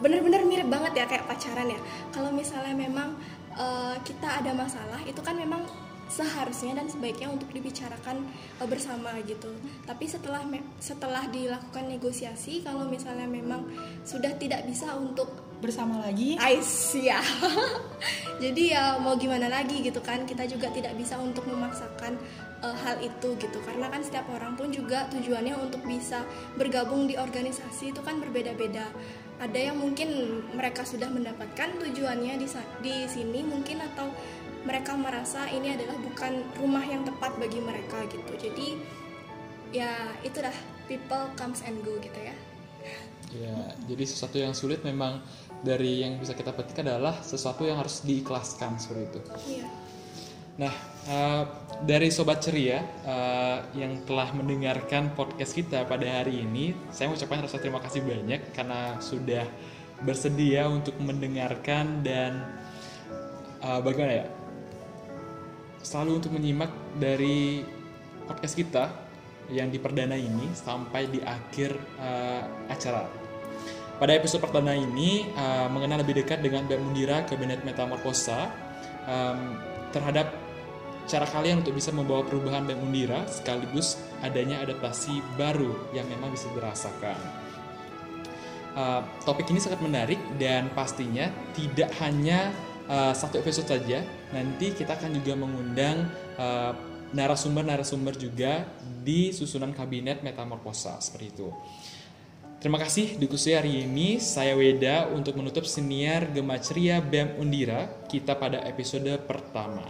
benar-benar 0.00 0.40
mirip 0.48 0.68
banget 0.72 0.92
ya 0.96 1.04
kayak 1.04 1.28
pacaran 1.28 1.68
ya. 1.68 1.80
Kalau 2.10 2.32
misalnya 2.32 2.72
memang 2.72 3.12
uh, 3.56 3.96
kita 4.02 4.44
ada 4.44 4.52
masalah, 4.54 5.00
itu 5.06 5.18
kan 5.22 5.34
memang 5.34 5.66
seharusnya 6.10 6.74
dan 6.74 6.90
sebaiknya 6.90 7.30
untuk 7.30 7.50
dibicarakan 7.54 8.26
uh, 8.58 8.66
bersama 8.66 9.14
gitu. 9.22 9.50
Tapi 9.86 10.04
setelah 10.10 10.42
setelah 10.82 11.26
dilakukan 11.30 11.86
negosiasi, 11.86 12.66
kalau 12.66 12.86
misalnya 12.90 13.30
memang 13.30 13.66
sudah 14.02 14.34
tidak 14.38 14.66
bisa 14.66 14.94
untuk 14.98 15.49
bersama 15.60 16.00
lagi. 16.00 16.40
Ais 16.40 16.96
ya. 16.96 17.20
Jadi 18.42 18.72
ya 18.72 18.96
mau 18.96 19.14
gimana 19.20 19.52
lagi 19.52 19.84
gitu 19.84 20.00
kan 20.00 20.24
kita 20.24 20.48
juga 20.48 20.72
tidak 20.72 20.96
bisa 20.96 21.20
untuk 21.20 21.44
memaksakan 21.44 22.16
uh, 22.64 22.72
hal 22.72 22.96
itu 23.04 23.36
gitu 23.36 23.58
karena 23.68 23.92
kan 23.92 24.00
setiap 24.00 24.24
orang 24.32 24.56
pun 24.56 24.72
juga 24.72 25.04
tujuannya 25.12 25.52
untuk 25.60 25.84
bisa 25.84 26.24
bergabung 26.56 27.04
di 27.04 27.20
organisasi 27.20 27.92
itu 27.92 28.00
kan 28.00 28.16
berbeda-beda. 28.18 28.88
Ada 29.40 29.72
yang 29.72 29.76
mungkin 29.80 30.40
mereka 30.56 30.84
sudah 30.84 31.08
mendapatkan 31.12 31.68
tujuannya 31.80 32.40
di 32.40 32.48
di 32.80 32.94
sini 33.08 33.40
mungkin 33.44 33.84
atau 33.92 34.08
mereka 34.64 34.92
merasa 34.92 35.48
ini 35.48 35.72
adalah 35.72 35.96
bukan 35.96 36.44
rumah 36.60 36.84
yang 36.84 37.04
tepat 37.04 37.36
bagi 37.40 37.60
mereka 37.60 38.04
gitu. 38.08 38.32
Jadi 38.36 38.76
ya 39.72 40.12
itulah 40.24 40.52
people 40.88 41.28
comes 41.38 41.64
and 41.64 41.80
go 41.86 41.96
gitu 42.00 42.20
ya. 42.20 42.36
Ya, 43.30 43.78
jadi 43.86 44.04
sesuatu 44.10 44.42
yang 44.42 44.58
sulit 44.58 44.82
memang 44.82 45.22
dari 45.62 46.02
yang 46.02 46.18
bisa 46.18 46.34
kita 46.34 46.50
petik 46.50 46.82
adalah 46.82 47.22
sesuatu 47.22 47.62
yang 47.62 47.78
harus 47.78 48.02
diikhlaskan 48.02 48.80
seperti 48.82 49.02
itu. 49.06 49.20
Iya. 49.54 49.66
Nah, 50.60 50.74
uh, 51.08 51.44
dari 51.86 52.10
sobat 52.10 52.42
ceria 52.42 52.82
uh, 53.06 53.64
yang 53.72 54.02
telah 54.04 54.34
mendengarkan 54.34 55.14
podcast 55.14 55.54
kita 55.54 55.86
pada 55.86 56.20
hari 56.20 56.42
ini, 56.42 56.74
saya 56.90 57.08
mengucapkan 57.08 57.46
rasa 57.46 57.56
terima 57.62 57.78
kasih 57.80 58.02
banyak 58.02 58.50
karena 58.52 58.98
sudah 58.98 59.46
bersedia 60.02 60.66
untuk 60.66 60.98
mendengarkan 60.98 62.02
dan 62.02 62.44
uh, 63.62 63.80
bagaimana 63.80 64.24
ya, 64.24 64.26
selalu 65.80 66.18
untuk 66.18 66.32
menyimak 66.34 66.72
dari 66.98 67.62
podcast 68.26 68.58
kita 68.58 68.84
yang 69.48 69.72
di 69.72 69.78
perdana 69.80 70.14
ini 70.14 70.50
sampai 70.52 71.08
di 71.08 71.24
akhir 71.24 71.72
uh, 71.98 72.42
acara. 72.68 73.19
Pada 74.00 74.16
episode 74.16 74.40
pertama 74.40 74.72
ini 74.72 75.28
uh, 75.36 75.68
mengenal 75.68 76.00
lebih 76.00 76.24
dekat 76.24 76.40
dengan 76.40 76.64
Mbak 76.64 76.80
Mundira 76.80 77.20
Kabinet 77.28 77.60
Metamorfosa 77.68 78.48
um, 79.04 79.60
terhadap 79.92 80.32
cara 81.04 81.28
kalian 81.28 81.60
untuk 81.60 81.76
bisa 81.76 81.92
membawa 81.92 82.24
perubahan 82.24 82.64
Mbak 82.64 82.78
Mundira 82.80 83.28
sekaligus 83.28 84.00
adanya 84.24 84.64
adaptasi 84.64 85.20
baru 85.36 85.92
yang 85.92 86.08
memang 86.08 86.32
bisa 86.32 86.48
dirasakan. 86.56 87.12
Uh, 88.72 89.04
topik 89.28 89.44
ini 89.52 89.60
sangat 89.60 89.84
menarik 89.84 90.16
dan 90.40 90.72
pastinya 90.72 91.28
tidak 91.52 91.92
hanya 92.00 92.56
uh, 92.88 93.12
satu 93.12 93.36
episode 93.36 93.68
saja. 93.68 94.00
Nanti 94.32 94.72
kita 94.72 94.96
akan 94.96 95.12
juga 95.20 95.36
mengundang 95.36 96.08
narasumber-narasumber 97.12 98.16
uh, 98.16 98.20
juga 98.32 98.64
di 98.80 99.28
susunan 99.36 99.76
kabinet 99.76 100.24
metamorfosa 100.24 100.96
seperti 101.04 101.36
itu. 101.36 101.52
Terima 102.60 102.76
kasih 102.76 103.16
diskusi 103.16 103.56
hari 103.56 103.88
ini. 103.88 104.20
Saya 104.20 104.52
Weda 104.52 105.08
untuk 105.16 105.40
menutup 105.40 105.64
senior 105.64 106.28
Gema 106.28 106.60
Ceria 106.60 107.00
BEM 107.00 107.40
Undira 107.40 107.88
kita 108.04 108.36
pada 108.36 108.60
episode 108.68 109.08
pertama. 109.24 109.80